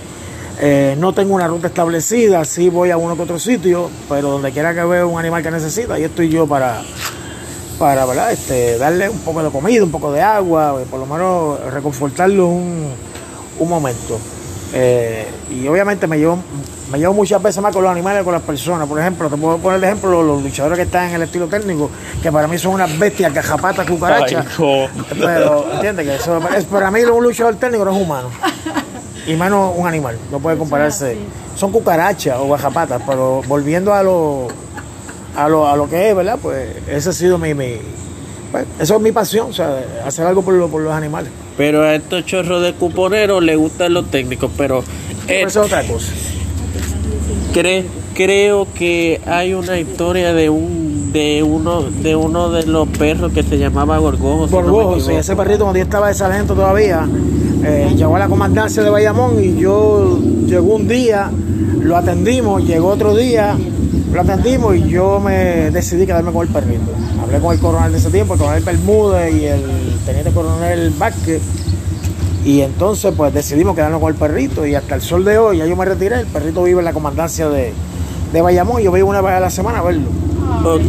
eh, 0.59 0.95
no 0.97 1.13
tengo 1.13 1.33
una 1.33 1.47
ruta 1.47 1.67
establecida, 1.67 2.43
sí 2.45 2.69
voy 2.69 2.91
a 2.91 2.97
uno 2.97 3.15
que 3.15 3.23
otro 3.23 3.39
sitio, 3.39 3.89
pero 4.07 4.29
donde 4.29 4.51
quiera 4.51 4.73
que 4.73 4.83
vea 4.83 5.05
un 5.05 5.19
animal 5.19 5.41
que 5.43 5.51
necesita, 5.51 5.95
ahí 5.95 6.03
estoy 6.03 6.29
yo 6.29 6.47
para, 6.47 6.81
para 7.79 8.05
¿verdad? 8.05 8.31
Este, 8.31 8.77
darle 8.77 9.09
un 9.09 9.19
poco 9.19 9.43
de 9.43 9.49
comida, 9.49 9.83
un 9.83 9.91
poco 9.91 10.11
de 10.11 10.21
agua, 10.21 10.79
eh, 10.81 10.85
por 10.89 10.99
lo 10.99 11.05
menos 11.05 11.59
reconfortarlo 11.73 12.47
un, 12.47 12.89
un 13.59 13.69
momento. 13.69 14.19
Eh, 14.75 15.27
y 15.51 15.67
obviamente 15.67 16.07
me 16.07 16.17
llevo, 16.17 16.39
me 16.91 16.97
llevo 16.97 17.13
muchas 17.13 17.41
veces 17.41 17.61
más 17.61 17.71
con 17.71 17.83
los 17.83 17.91
animales 17.91 18.21
que 18.21 18.25
con 18.25 18.33
las 18.33 18.41
personas. 18.41 18.87
Por 18.87 18.99
ejemplo, 18.99 19.29
te 19.29 19.37
puedo 19.37 19.59
poner 19.59 19.79
de 19.79 19.85
ejemplo 19.85 20.09
los, 20.09 20.25
los 20.25 20.43
luchadores 20.43 20.77
que 20.77 20.83
están 20.85 21.09
en 21.09 21.15
el 21.15 21.21
estilo 21.21 21.47
técnico, 21.47 21.91
que 22.23 22.31
para 22.31 22.47
mí 22.47 22.57
son 22.57 22.73
unas 22.73 22.97
bestias, 22.97 23.31
cajapatas, 23.31 23.85
cucarachas. 23.87 24.45
Pero, 25.09 25.73
¿entiendes? 25.73 26.07
Que 26.07 26.15
eso, 26.15 26.39
es, 26.57 26.65
para 26.65 26.89
mí 26.89 27.03
un 27.03 27.23
luchador 27.23 27.55
técnico 27.55 27.85
no 27.85 27.95
es 27.95 28.01
humano. 28.01 28.29
Y 29.27 29.35
menos 29.35 29.73
un 29.77 29.87
animal. 29.87 30.17
No 30.31 30.39
puede 30.39 30.57
compararse. 30.57 31.17
Son 31.55 31.71
cucarachas 31.71 32.37
o 32.39 32.49
gajapatas, 32.49 33.01
pero 33.07 33.41
volviendo 33.47 33.93
a 33.93 34.03
lo, 34.03 34.47
a 35.35 35.47
lo, 35.47 35.67
a 35.67 35.75
lo 35.77 35.89
que 35.89 36.09
es, 36.09 36.15
¿verdad? 36.15 36.37
Pues 36.41 36.67
esa 36.87 37.11
ha 37.11 37.13
sido 37.13 37.37
mi, 37.37 37.53
mi 37.53 37.77
pues, 38.51 38.65
eso 38.79 38.95
es 38.97 39.01
mi 39.01 39.11
pasión, 39.11 39.49
o 39.49 39.53
sea, 39.53 39.79
hacer 40.05 40.25
algo 40.25 40.41
por, 40.41 40.53
lo- 40.55 40.67
por 40.67 40.81
los 40.81 40.93
animales. 40.93 41.31
Pero 41.57 41.83
a 41.83 41.95
estos 41.95 42.25
chorros 42.25 42.61
de 42.63 42.73
cuponeros 42.73 43.41
les 43.43 43.57
gustan 43.57 43.93
los 43.93 44.09
técnicos, 44.11 44.51
pero 44.57 44.79
eh, 44.79 44.83
Pero 45.27 45.47
eso 45.47 45.61
es 45.61 45.65
otra 45.67 45.83
cosa. 45.87 46.11
cre- 47.53 47.85
creo 48.15 48.67
que 48.73 49.21
hay 49.25 49.53
una 49.53 49.79
historia 49.79 50.33
de 50.33 50.49
un 50.49 50.82
de 51.13 51.43
uno 51.43 51.83
de 51.83 52.15
uno 52.15 52.49
de 52.49 52.65
los 52.65 52.87
perros 52.89 53.31
que 53.31 53.43
se 53.43 53.59
llamaba 53.59 53.99
Gorgojo. 53.99 54.99
si 54.99 55.09
no 55.09 55.19
ese 55.19 55.35
perrito 55.35 55.59
cuando 55.59 55.77
yo 55.77 55.83
estaba 55.83 56.07
de 56.07 56.15
sargento 56.15 56.55
todavía, 56.55 57.07
eh, 57.63 57.93
llegó 57.95 58.15
a 58.15 58.19
la 58.19 58.27
comandancia 58.27 58.81
de 58.81 58.89
Bayamón 58.89 59.41
y 59.41 59.55
yo 59.55 60.19
llegó 60.47 60.75
un 60.75 60.87
día, 60.87 61.29
lo 61.81 61.95
atendimos, 61.95 62.65
llegó 62.65 62.87
otro 62.87 63.15
día, 63.15 63.55
lo 64.11 64.21
atendimos 64.21 64.75
y 64.75 64.89
yo 64.89 65.19
me 65.19 65.69
decidí 65.69 66.07
quedarme 66.07 66.31
con 66.31 66.47
el 66.47 66.51
perrito. 66.51 66.91
Hablé 67.21 67.39
con 67.39 67.53
el 67.53 67.59
coronel 67.59 67.91
de 67.91 67.99
ese 67.99 68.09
tiempo, 68.09 68.33
el 68.33 68.39
coronel 68.39 68.63
Bermúdez 68.63 69.35
y 69.35 69.45
el 69.45 69.61
teniente 70.07 70.31
coronel 70.31 70.89
Vázquez. 70.97 71.43
Y 72.43 72.61
entonces 72.61 73.13
pues 73.15 73.31
decidimos 73.33 73.75
quedarnos 73.75 74.01
con 74.01 74.09
el 74.09 74.15
perrito 74.15 74.65
y 74.65 74.73
hasta 74.73 74.95
el 74.95 75.01
sol 75.01 75.23
de 75.23 75.37
hoy, 75.37 75.59
ya 75.59 75.67
yo 75.67 75.75
me 75.75 75.85
retiré, 75.85 76.21
el 76.21 76.25
perrito 76.25 76.63
vive 76.63 76.79
en 76.79 76.85
la 76.85 76.91
comandancia 76.93 77.47
de, 77.49 77.71
de 78.33 78.41
Bayamón. 78.41 78.81
Yo 78.81 78.91
voy 78.91 79.01
una 79.03 79.21
vez 79.21 79.31
a 79.33 79.39
la 79.39 79.49
semana 79.49 79.79
a 79.79 79.83
verlo. 79.83 80.07
O- 80.65 80.79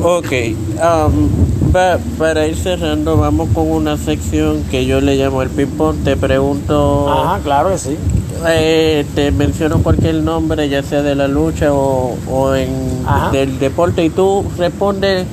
Ok, 0.00 0.30
um, 0.76 1.72
pa- 1.72 1.98
para 2.18 2.46
ir 2.46 2.54
cerrando, 2.56 3.16
vamos 3.16 3.48
con 3.52 3.68
una 3.68 3.96
sección 3.96 4.62
que 4.70 4.86
yo 4.86 5.00
le 5.00 5.16
llamo 5.16 5.42
el 5.42 5.48
ping-pong. 5.50 6.04
Te 6.04 6.16
pregunto, 6.16 7.08
Ajá, 7.10 7.40
claro 7.42 7.70
que 7.70 7.78
sí. 7.78 7.96
eh, 8.46 9.04
te 9.16 9.32
menciono 9.32 9.82
cualquier 9.82 10.14
nombre, 10.16 10.68
ya 10.68 10.84
sea 10.84 11.02
de 11.02 11.16
la 11.16 11.26
lucha 11.26 11.72
o, 11.72 12.16
o 12.30 12.54
en 12.54 12.70
Ajá. 13.04 13.30
del 13.32 13.58
deporte, 13.58 14.04
y 14.04 14.10
tú 14.10 14.44
respondes 14.56 15.26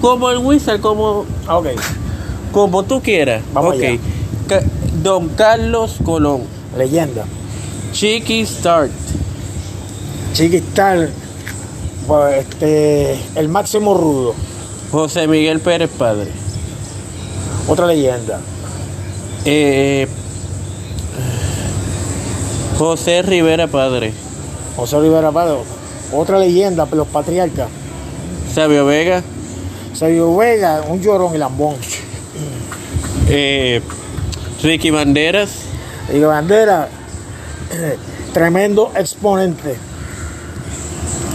como 0.00 0.30
el 0.30 0.38
wizard, 0.38 0.80
como, 0.80 1.26
Ok. 1.46 1.66
como 2.52 2.84
tú 2.84 3.02
quieras. 3.02 3.42
Vamos 3.52 3.74
ok. 3.76 3.82
allá. 3.82 3.98
Don 5.02 5.28
Carlos 5.28 5.96
Colón, 6.02 6.40
Leyenda. 6.76 7.24
Chiqui 7.92 8.46
Start, 8.46 8.90
Chiquistal. 10.32 11.10
Pues 12.06 12.46
este. 12.46 13.18
El 13.34 13.48
máximo 13.48 13.94
rudo. 13.94 14.34
José 14.90 15.26
Miguel 15.26 15.60
Pérez 15.60 15.90
Padre. 15.90 16.30
Otra 17.68 17.86
leyenda. 17.86 18.40
Eh, 19.44 20.08
José 22.78 23.22
Rivera 23.22 23.66
Padre, 23.66 24.12
José 24.76 25.00
Rivera 25.00 25.30
Pado. 25.32 25.62
Otra 26.12 26.38
leyenda, 26.38 26.86
los 26.92 27.08
patriarcas. 27.08 27.68
Sabio 28.54 28.86
Vega, 28.86 29.22
Sergio 29.94 30.34
Vega, 30.36 30.82
un 30.88 31.00
llorón 31.00 31.34
y 31.34 31.38
lambón. 31.38 31.74
eh, 33.28 33.82
Ricky 34.62 34.90
Banderas, 34.90 35.50
Y 36.14 36.20
Bandera, 36.20 36.88
tremendo 38.32 38.92
exponente. 38.96 39.76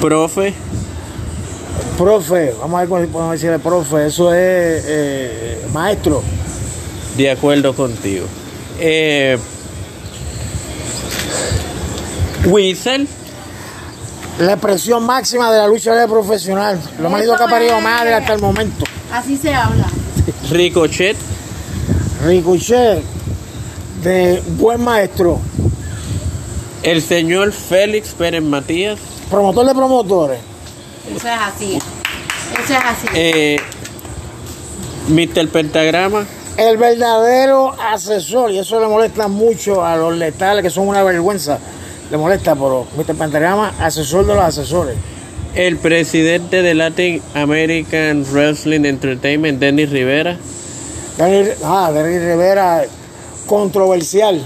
Profe, 0.03 0.53
Profe, 1.97 2.53
vamos 2.59 2.75
a 2.75 2.79
ver 2.81 2.89
cómo 2.89 3.07
podemos 3.07 3.31
decirle 3.31 3.57
profe, 3.59 4.07
eso 4.07 4.33
es 4.33 4.83
eh, 4.85 5.65
maestro. 5.71 6.21
de 7.15 7.31
acuerdo 7.31 7.73
contigo. 7.73 8.25
Eh, 8.81 9.37
Whistle, 12.47 13.07
La 14.39 14.51
expresión 14.53 15.05
máxima 15.05 15.49
de 15.49 15.59
la 15.59 15.67
lucha 15.67 15.91
libre 15.91 16.09
profesional. 16.09 16.81
Lo 16.99 17.09
más 17.09 17.21
lindo 17.21 17.37
que 17.37 17.43
ha 17.43 17.47
parido 17.47 17.79
madre 17.79 18.13
hasta 18.13 18.33
el 18.33 18.41
momento. 18.41 18.83
Así 19.09 19.37
se 19.37 19.55
habla. 19.55 19.87
Ricochet, 20.51 21.15
Ricochet, 22.25 23.01
de 24.03 24.43
buen 24.57 24.83
maestro, 24.83 25.39
el 26.83 27.01
señor 27.01 27.51
Félix 27.51 28.09
Pérez 28.13 28.43
Matías, 28.43 28.99
promotor 29.29 29.65
de 29.65 29.73
promotores. 29.73 30.39
Eso 31.15 31.27
es 31.27 31.33
así. 31.39 31.75
Eso 31.75 32.73
es 32.73 32.79
así. 32.85 33.07
eh, 33.13 33.57
Mr. 35.09 35.47
Pentagrama, 35.49 36.25
El 36.57 36.77
verdadero 36.77 37.73
asesor, 37.81 38.51
y 38.51 38.59
eso 38.59 38.79
le 38.79 38.87
molesta 38.87 39.27
mucho 39.27 39.83
a 39.83 39.95
los 39.97 40.15
letales 40.17 40.63
que 40.63 40.69
son 40.69 40.87
una 40.87 41.03
vergüenza. 41.03 41.59
Le 42.11 42.17
molesta, 42.17 42.53
pero 42.55 42.85
Mr. 42.95 43.15
Pentagrama, 43.15 43.73
asesor 43.79 44.25
de 44.25 44.35
los 44.35 44.43
asesores. 44.43 44.95
el 45.55 45.77
presidente 45.77 46.61
de 46.61 46.73
Latin 46.73 47.21
American 47.33 48.25
Wrestling 48.31 48.85
Entertainment, 48.85 49.59
Dennis 49.59 49.89
Rivera, 49.89 50.37
ah, 51.63 51.91
Dani 51.93 52.17
Rivera, 52.19 52.83
controversial. 53.47 54.41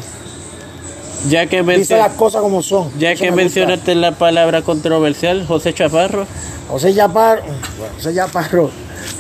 Ya 1.30 1.48
que, 1.48 1.62
Dice 1.64 1.98
las 1.98 2.14
cosas 2.14 2.42
como 2.42 2.62
son. 2.62 2.90
ya 2.98 3.12
Eso 3.12 3.24
que 3.24 3.32
me 3.32 3.44
gusta. 3.44 3.60
mencionaste 3.60 3.96
la 3.96 4.12
palabra 4.14 4.62
controversial, 4.62 5.46
José 5.48 5.74
Chaparro, 5.74 6.26
José 6.70 6.94
Chaparro, 6.96 7.42
bueno, 7.78 7.94
José 7.96 8.14
Chaparro, 8.16 8.70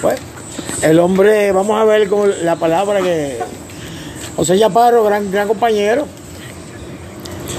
pues, 0.01 0.19
el 0.81 0.99
hombre, 0.99 1.51
vamos 1.51 1.79
a 1.79 1.83
ver 1.85 2.07
con 2.07 2.31
la 2.45 2.55
palabra 2.55 3.01
que. 3.01 3.39
José 4.35 4.59
Chaparro, 4.59 5.03
gran, 5.03 5.31
gran 5.31 5.47
compañero. 5.47 6.05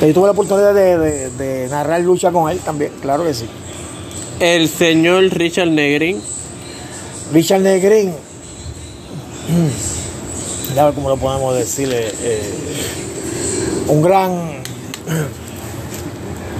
Yo 0.00 0.14
tuve 0.14 0.26
la 0.26 0.30
oportunidad 0.32 0.72
de, 0.74 0.96
de- 0.98 1.30
de 1.30 1.68
narrar 1.68 2.00
lucha 2.02 2.30
con 2.30 2.48
él 2.50 2.58
también, 2.60 2.92
claro 3.02 3.24
que 3.24 3.34
sí. 3.34 3.46
el 4.38 4.68
señor 4.68 5.24
Richard 5.30 5.70
Negrin, 5.70 6.22
Richard 7.32 7.62
Negrín, 7.62 8.12
a 10.78 10.84
ver 10.84 10.94
cómo 10.94 11.08
lo 11.08 11.16
podemos 11.16 11.56
decirle, 11.56 12.12
eh, 12.22 12.52
un 13.88 14.02
gran 14.02 14.62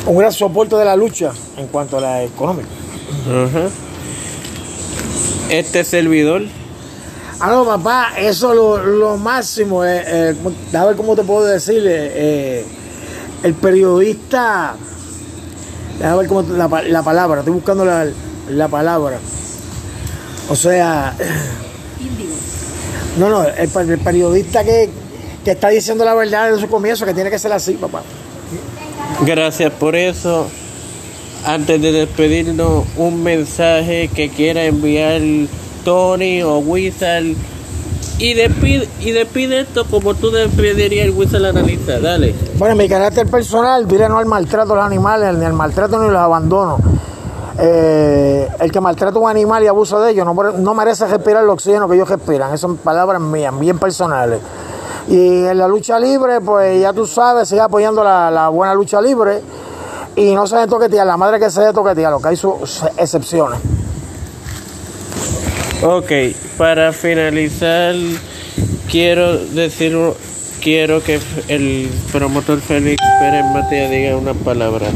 un 0.07 0.17
gran 0.17 0.33
soporte 0.33 0.75
de 0.77 0.85
la 0.85 0.97
lucha 0.97 1.33
en 1.57 1.67
cuanto 1.69 1.99
a 1.99 2.01
la 2.01 2.23
económica. 2.25 2.69
Este 5.51 5.85
servidor, 5.85 6.43
Ah, 7.41 7.51
no, 7.51 7.65
papá, 7.65 8.09
eso 8.19 8.51
es 8.51 8.57
lo, 8.57 8.79
lo 8.85 9.17
máximo. 9.17 9.85
Eh, 9.85 10.03
eh, 10.05 10.35
a 10.77 10.85
ver 10.87 10.97
cómo 10.97 11.15
te 11.15 11.23
puedo 11.23 11.45
decir. 11.45 11.79
eh, 11.87 12.13
eh, 12.15 12.67
el 13.45 13.55
periodista. 13.55 14.75
Déjame 15.99 16.17
ver 16.19 16.27
cómo 16.27 16.43
te- 16.43 16.53
la, 16.55 16.67
la 16.89 17.03
palabra, 17.05 17.39
estoy 17.41 17.55
buscando 17.55 17.85
la, 17.85 18.09
la 18.51 18.67
palabra. 18.69 19.19
O 20.49 20.57
sea, 20.57 21.15
Índigo. 22.01 22.35
no, 23.19 23.29
no, 23.31 23.45
el, 23.45 23.91
el 23.91 23.99
periodista 24.01 24.65
que, 24.65 24.91
que 25.49 25.53
está 25.53 25.71
diciendo 25.71 26.05
la 26.05 26.13
verdad 26.13 26.51
desde 26.51 26.61
su 26.61 26.69
comienzo, 26.69 27.07
que 27.07 27.15
tiene 27.15 27.31
que 27.31 27.39
ser 27.39 27.51
así, 27.55 27.73
papá. 27.73 28.03
gracias 29.25 29.73
por 29.73 29.97
eso. 29.97 30.47
Antes 31.43 31.81
de 31.81 31.91
despedirnos, 31.91 32.85
un 32.99 33.23
mensaje 33.23 34.11
que 34.15 34.29
quiera 34.29 34.67
enviar 34.67 35.23
Tony 35.87 36.43
o 36.43 36.59
Wizard. 36.59 37.25
Y 38.19 38.35
despide, 38.35 38.91
y 39.01 39.13
despide 39.13 39.61
esto 39.61 39.87
como 39.87 40.13
tú 40.13 40.31
despedirías 40.31 41.07
el 41.07 41.13
Wizard 41.13 41.47
analista. 41.47 41.99
Dale. 41.99 42.35
Bueno, 42.59 42.73
en 42.73 42.79
mi 42.79 42.87
carácter 42.87 43.27
personal, 43.27 43.89
diré 43.89 44.07
no 44.07 44.19
al 44.19 44.27
maltrato 44.27 44.69
de 44.69 44.75
los 44.75 44.85
animales, 44.85 45.35
ni 45.35 45.47
al 45.47 45.55
maltrato 45.55 45.99
ni 45.99 46.11
los 46.11 46.19
abandono. 46.19 46.77
Eh, 47.59 48.47
el 48.61 48.71
que 48.71 48.81
maltrata 48.83 49.17
a 49.17 49.23
un 49.23 49.31
animal 49.31 49.65
y 49.65 49.67
abusa 49.67 49.99
de 49.99 50.11
ellos 50.11 50.27
no 50.27 50.75
merece 50.75 51.07
respirar 51.07 51.43
el 51.43 51.49
oxígeno 51.49 51.89
que 51.89 51.95
ellos 51.95 52.11
respiran. 52.11 52.49
Esas 52.49 52.61
son 52.61 52.77
palabras 52.77 53.23
mías, 53.23 53.59
bien 53.59 53.79
personales. 53.79 54.41
Y 55.09 55.47
en 55.47 55.57
la 55.59 55.67
lucha 55.69 55.99
libre, 55.99 56.41
pues 56.41 56.81
ya 56.83 56.93
tú 56.93 57.07
sabes, 57.07 57.49
sigue 57.49 57.61
apoyando 57.63 58.05
la, 58.05 58.31
la 58.31 58.49
buena 58.49 58.75
lucha 58.75 59.01
libre. 59.01 59.41
Y 60.17 60.35
no 60.35 60.47
se 60.47 60.57
debe 60.57 60.69
toquetear, 60.69 61.07
la 61.07 61.17
madre 61.17 61.39
que 61.39 61.51
se 61.51 61.61
debe 61.61 61.73
toquetear, 61.73 62.11
lo 62.11 62.21
que 62.21 62.29
hay 62.29 62.37
sus 62.37 62.83
excepciones. 62.97 63.59
Ok, 65.83 66.11
para 66.57 66.93
finalizar, 66.93 67.95
quiero 68.91 69.39
decir, 69.39 69.97
quiero 70.61 71.01
que 71.03 71.21
el 71.47 71.89
promotor 72.11 72.61
Félix 72.61 73.01
Pérez 73.21 73.45
Matías 73.55 73.91
diga 73.91 74.17
una 74.17 74.35
palabra. 74.35 74.87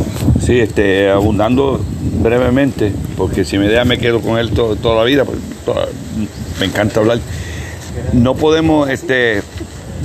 Sí, 0.44 0.58
este, 0.58 1.08
abundando 1.08 1.80
brevemente, 2.20 2.92
porque 3.16 3.44
si 3.44 3.58
me 3.58 3.68
deja 3.68 3.84
me 3.84 3.98
quedo 3.98 4.20
con 4.20 4.38
él 4.38 4.50
to- 4.50 4.74
toda 4.74 4.96
la 4.96 5.04
vida, 5.04 5.24
porque 5.24 5.40
toda- 5.64 5.86
me 6.58 6.66
encanta 6.66 6.98
hablar. 6.98 7.20
No 8.12 8.34
podemos 8.34 8.90
este, 8.90 9.42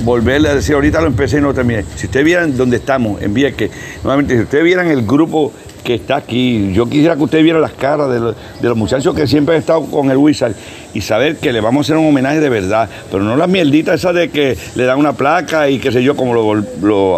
volverle 0.04 0.48
a 0.48 0.54
decir, 0.54 0.74
ahorita 0.74 1.00
lo 1.00 1.06
empecé 1.06 1.40
no 1.40 1.54
terminé. 1.54 1.84
Si 1.96 2.06
ustedes 2.06 2.24
vieran 2.24 2.56
dónde 2.56 2.76
estamos, 2.76 3.20
en 3.22 3.34
Vieques, 3.34 3.70
nuevamente, 4.02 4.34
si 4.36 4.42
ustedes 4.42 4.64
vieran 4.64 4.88
el 4.88 5.06
grupo 5.06 5.52
que 5.84 5.94
está 5.94 6.16
aquí, 6.16 6.72
yo 6.72 6.88
quisiera 6.88 7.16
que 7.16 7.22
ustedes 7.22 7.44
vieran 7.44 7.62
las 7.62 7.72
caras 7.72 8.10
de 8.10 8.68
los, 8.68 8.76
muchachos 8.76 9.14
que 9.14 9.26
siempre 9.26 9.54
han 9.54 9.60
estado 9.60 9.84
con 9.86 10.10
el 10.10 10.16
Wizard 10.16 10.52
y 10.92 11.00
saber 11.00 11.36
que 11.36 11.52
le 11.52 11.60
vamos 11.60 11.80
a 11.80 11.92
hacer 11.92 11.96
un 11.96 12.08
homenaje 12.08 12.40
de 12.40 12.48
verdad, 12.48 12.88
pero 13.10 13.22
no 13.22 13.36
las 13.36 13.48
mierditas 13.48 13.94
esas 14.00 14.14
de 14.14 14.30
que 14.30 14.56
le 14.74 14.84
dan 14.84 14.98
una 14.98 15.12
placa 15.14 15.68
y 15.70 15.78
qué 15.78 15.90
sé 15.92 16.02
yo, 16.02 16.14
como 16.16 16.34
lo, 16.34 16.54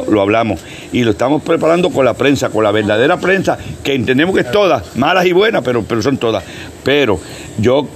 lo- 0.06 0.20
hablamos. 0.20 0.60
Y 0.92 1.02
lo 1.02 1.12
estamos 1.12 1.42
preparando 1.42 1.90
con 1.90 2.04
la 2.04 2.14
prensa, 2.14 2.50
con 2.50 2.62
la 2.64 2.70
verdadera 2.70 3.16
prensa, 3.18 3.58
que 3.82 3.94
entendemos 3.94 4.34
que 4.34 4.42
es 4.42 4.50
toda, 4.50 4.82
malas 4.96 5.26
y 5.26 5.32
buenas, 5.32 5.62
pero, 5.64 5.82
pero 5.82 6.02
son 6.02 6.18
todas. 6.18 6.44
Pero 6.84 7.18
yo 7.58 7.86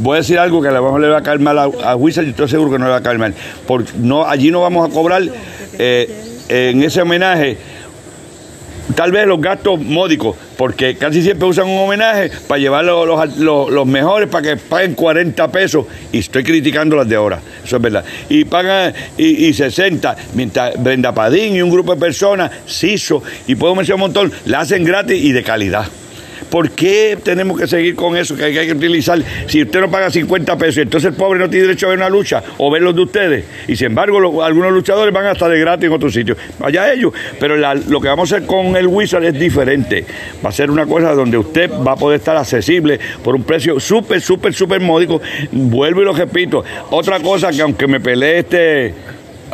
voy 0.00 0.16
a 0.16 0.18
decir 0.20 0.38
algo 0.38 0.62
que 0.62 0.68
a 0.68 0.72
lo 0.72 0.82
mejor 0.82 1.00
le 1.00 1.08
va 1.08 1.18
a 1.18 1.22
caer 1.22 1.40
mal 1.40 1.58
a, 1.58 1.64
a 1.64 1.96
Wizard 1.96 2.26
y 2.26 2.30
estoy 2.30 2.48
seguro 2.48 2.70
que 2.70 2.78
no 2.78 2.84
le 2.84 2.90
va 2.92 2.98
a 2.98 3.02
caer 3.02 3.18
mal. 3.18 3.34
Porque 3.66 3.92
no, 3.98 4.26
allí 4.26 4.50
no 4.50 4.60
vamos 4.60 4.88
a 4.88 4.92
cobrar 4.92 5.22
eh, 5.78 6.08
en 6.48 6.82
ese 6.82 7.02
homenaje 7.02 7.56
tal 8.94 9.12
vez 9.12 9.26
los 9.26 9.40
gastos 9.40 9.80
módicos, 9.80 10.36
porque 10.56 10.96
casi 10.96 11.22
siempre 11.22 11.48
usan 11.48 11.66
un 11.68 11.78
homenaje 11.78 12.30
para 12.46 12.58
llevar 12.60 12.84
los, 12.84 13.38
los- 13.38 13.86
mejores 13.86 14.28
para 14.28 14.50
que 14.50 14.56
paguen 14.56 14.94
40 14.94 15.50
pesos, 15.50 15.86
y 16.12 16.18
estoy 16.18 16.44
criticando 16.44 16.96
las 16.96 17.08
de 17.08 17.16
ahora, 17.16 17.40
eso 17.64 17.76
es 17.76 17.82
verdad, 17.82 18.04
y 18.28 18.44
pagan 18.44 18.92
y, 19.16 19.46
y 19.46 19.54
60, 19.54 20.16
mientras 20.34 20.82
Brenda 20.82 21.12
Padín 21.12 21.56
y 21.56 21.62
un 21.62 21.70
grupo 21.70 21.94
de 21.94 22.00
personas, 22.00 22.50
CISO, 22.68 23.22
y 23.46 23.54
puedo 23.54 23.74
mencionar 23.74 23.96
un 23.96 24.12
montón, 24.12 24.32
la 24.46 24.60
hacen 24.60 24.84
gratis 24.84 25.22
y 25.22 25.32
de 25.32 25.42
calidad. 25.42 25.86
¿Por 26.50 26.70
qué 26.70 27.18
tenemos 27.22 27.58
que 27.58 27.66
seguir 27.66 27.94
con 27.94 28.16
eso 28.16 28.36
que 28.36 28.44
hay 28.44 28.66
que 28.66 28.72
utilizar? 28.72 29.18
Si 29.46 29.62
usted 29.62 29.80
no 29.80 29.90
paga 29.90 30.10
50 30.10 30.56
pesos, 30.56 30.78
entonces 30.78 31.10
el 31.10 31.16
pobre 31.16 31.38
no 31.40 31.50
tiene 31.50 31.66
derecho 31.66 31.86
a 31.86 31.90
ver 31.90 31.98
una 31.98 32.08
lucha 32.08 32.42
o 32.58 32.70
ver 32.70 32.82
los 32.82 32.94
de 32.94 33.02
ustedes. 33.02 33.44
Y 33.68 33.76
sin 33.76 33.88
embargo, 33.88 34.42
algunos 34.42 34.72
luchadores 34.72 35.12
van 35.12 35.26
hasta 35.26 35.48
de 35.48 35.58
gratis 35.58 35.86
en 35.86 35.92
otros 35.92 36.12
sitios. 36.12 36.38
Vaya 36.58 36.92
ellos. 36.92 37.12
Pero 37.38 37.56
lo 37.56 38.00
que 38.00 38.08
vamos 38.08 38.32
a 38.32 38.36
hacer 38.36 38.46
con 38.46 38.76
el 38.76 38.86
Wizard 38.86 39.24
es 39.24 39.38
diferente. 39.38 40.04
Va 40.44 40.50
a 40.50 40.52
ser 40.52 40.70
una 40.70 40.86
cosa 40.86 41.14
donde 41.14 41.38
usted 41.38 41.70
va 41.70 41.92
a 41.92 41.96
poder 41.96 42.20
estar 42.20 42.36
accesible 42.36 42.98
por 43.22 43.34
un 43.34 43.44
precio 43.44 43.80
súper, 43.80 44.20
súper, 44.20 44.54
súper 44.54 44.80
módico. 44.80 45.20
Vuelvo 45.52 46.02
y 46.02 46.04
lo 46.04 46.12
repito. 46.12 46.64
Otra 46.90 47.20
cosa 47.20 47.50
que 47.50 47.62
aunque 47.62 47.86
me 47.86 48.00
peleé 48.00 48.38
este 48.40 48.94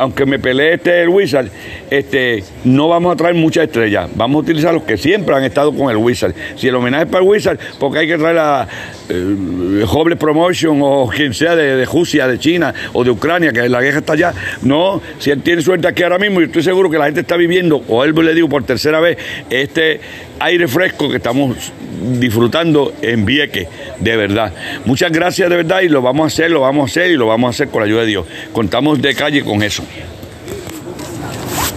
aunque 0.00 0.24
me 0.24 0.38
pelee 0.38 0.74
este 0.74 1.02
el 1.02 1.10
Wizard, 1.10 1.48
este, 1.90 2.42
no 2.64 2.88
vamos 2.88 3.12
a 3.12 3.16
traer 3.16 3.34
muchas 3.34 3.64
estrellas. 3.64 4.08
Vamos 4.14 4.36
a 4.36 4.38
utilizar 4.40 4.72
los 4.72 4.84
que 4.84 4.96
siempre 4.96 5.34
han 5.34 5.44
estado 5.44 5.74
con 5.74 5.90
el 5.90 5.98
Wizard. 5.98 6.34
Si 6.56 6.68
el 6.68 6.74
homenaje 6.74 7.04
es 7.04 7.10
para 7.10 7.22
el 7.22 7.28
Wizard, 7.28 7.58
porque 7.78 7.98
hay 7.98 8.06
que 8.06 8.16
traer 8.16 8.38
a 8.38 8.66
eh, 9.10 9.84
Hoble 9.86 10.16
Promotion 10.16 10.80
o 10.82 11.06
quien 11.14 11.34
sea 11.34 11.54
de, 11.54 11.76
de 11.76 11.84
Rusia, 11.84 12.26
de 12.26 12.38
China 12.38 12.72
o 12.94 13.04
de 13.04 13.10
Ucrania, 13.10 13.52
que 13.52 13.68
la 13.68 13.82
guerra 13.82 13.98
está 13.98 14.14
allá. 14.14 14.32
No, 14.62 15.02
si 15.18 15.30
él 15.30 15.42
tiene 15.42 15.60
suerte 15.60 15.86
aquí 15.86 16.02
ahora 16.02 16.18
mismo, 16.18 16.40
y 16.40 16.44
estoy 16.44 16.62
seguro 16.62 16.88
que 16.88 16.96
la 16.96 17.04
gente 17.04 17.20
está 17.20 17.36
viviendo, 17.36 17.82
o 17.86 18.02
él 18.02 18.14
le 18.14 18.34
digo 18.34 18.48
por 18.48 18.64
tercera 18.64 19.00
vez, 19.00 19.18
este 19.50 20.00
aire 20.38 20.66
fresco 20.66 21.10
que 21.10 21.16
estamos 21.16 21.72
disfrutando 22.18 22.94
en 23.02 23.24
Vieques, 23.26 23.68
de 23.98 24.16
verdad. 24.16 24.52
Muchas 24.86 25.12
gracias 25.12 25.50
de 25.50 25.56
verdad 25.56 25.82
y 25.82 25.88
lo 25.88 26.00
vamos 26.00 26.24
a 26.24 26.26
hacer, 26.28 26.50
lo 26.50 26.60
vamos 26.60 26.88
a 26.88 26.90
hacer 26.90 27.10
y 27.10 27.16
lo 27.16 27.26
vamos 27.26 27.48
a 27.48 27.50
hacer 27.50 27.68
con 27.68 27.80
la 27.80 27.86
ayuda 27.86 28.00
de 28.00 28.06
Dios. 28.06 28.26
Contamos 28.52 29.02
de 29.02 29.14
calle 29.14 29.42
con 29.42 29.62
eso. 29.62 29.84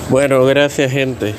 Bueno, 0.09 0.45
gracias 0.45 0.91
gente. 0.91 1.33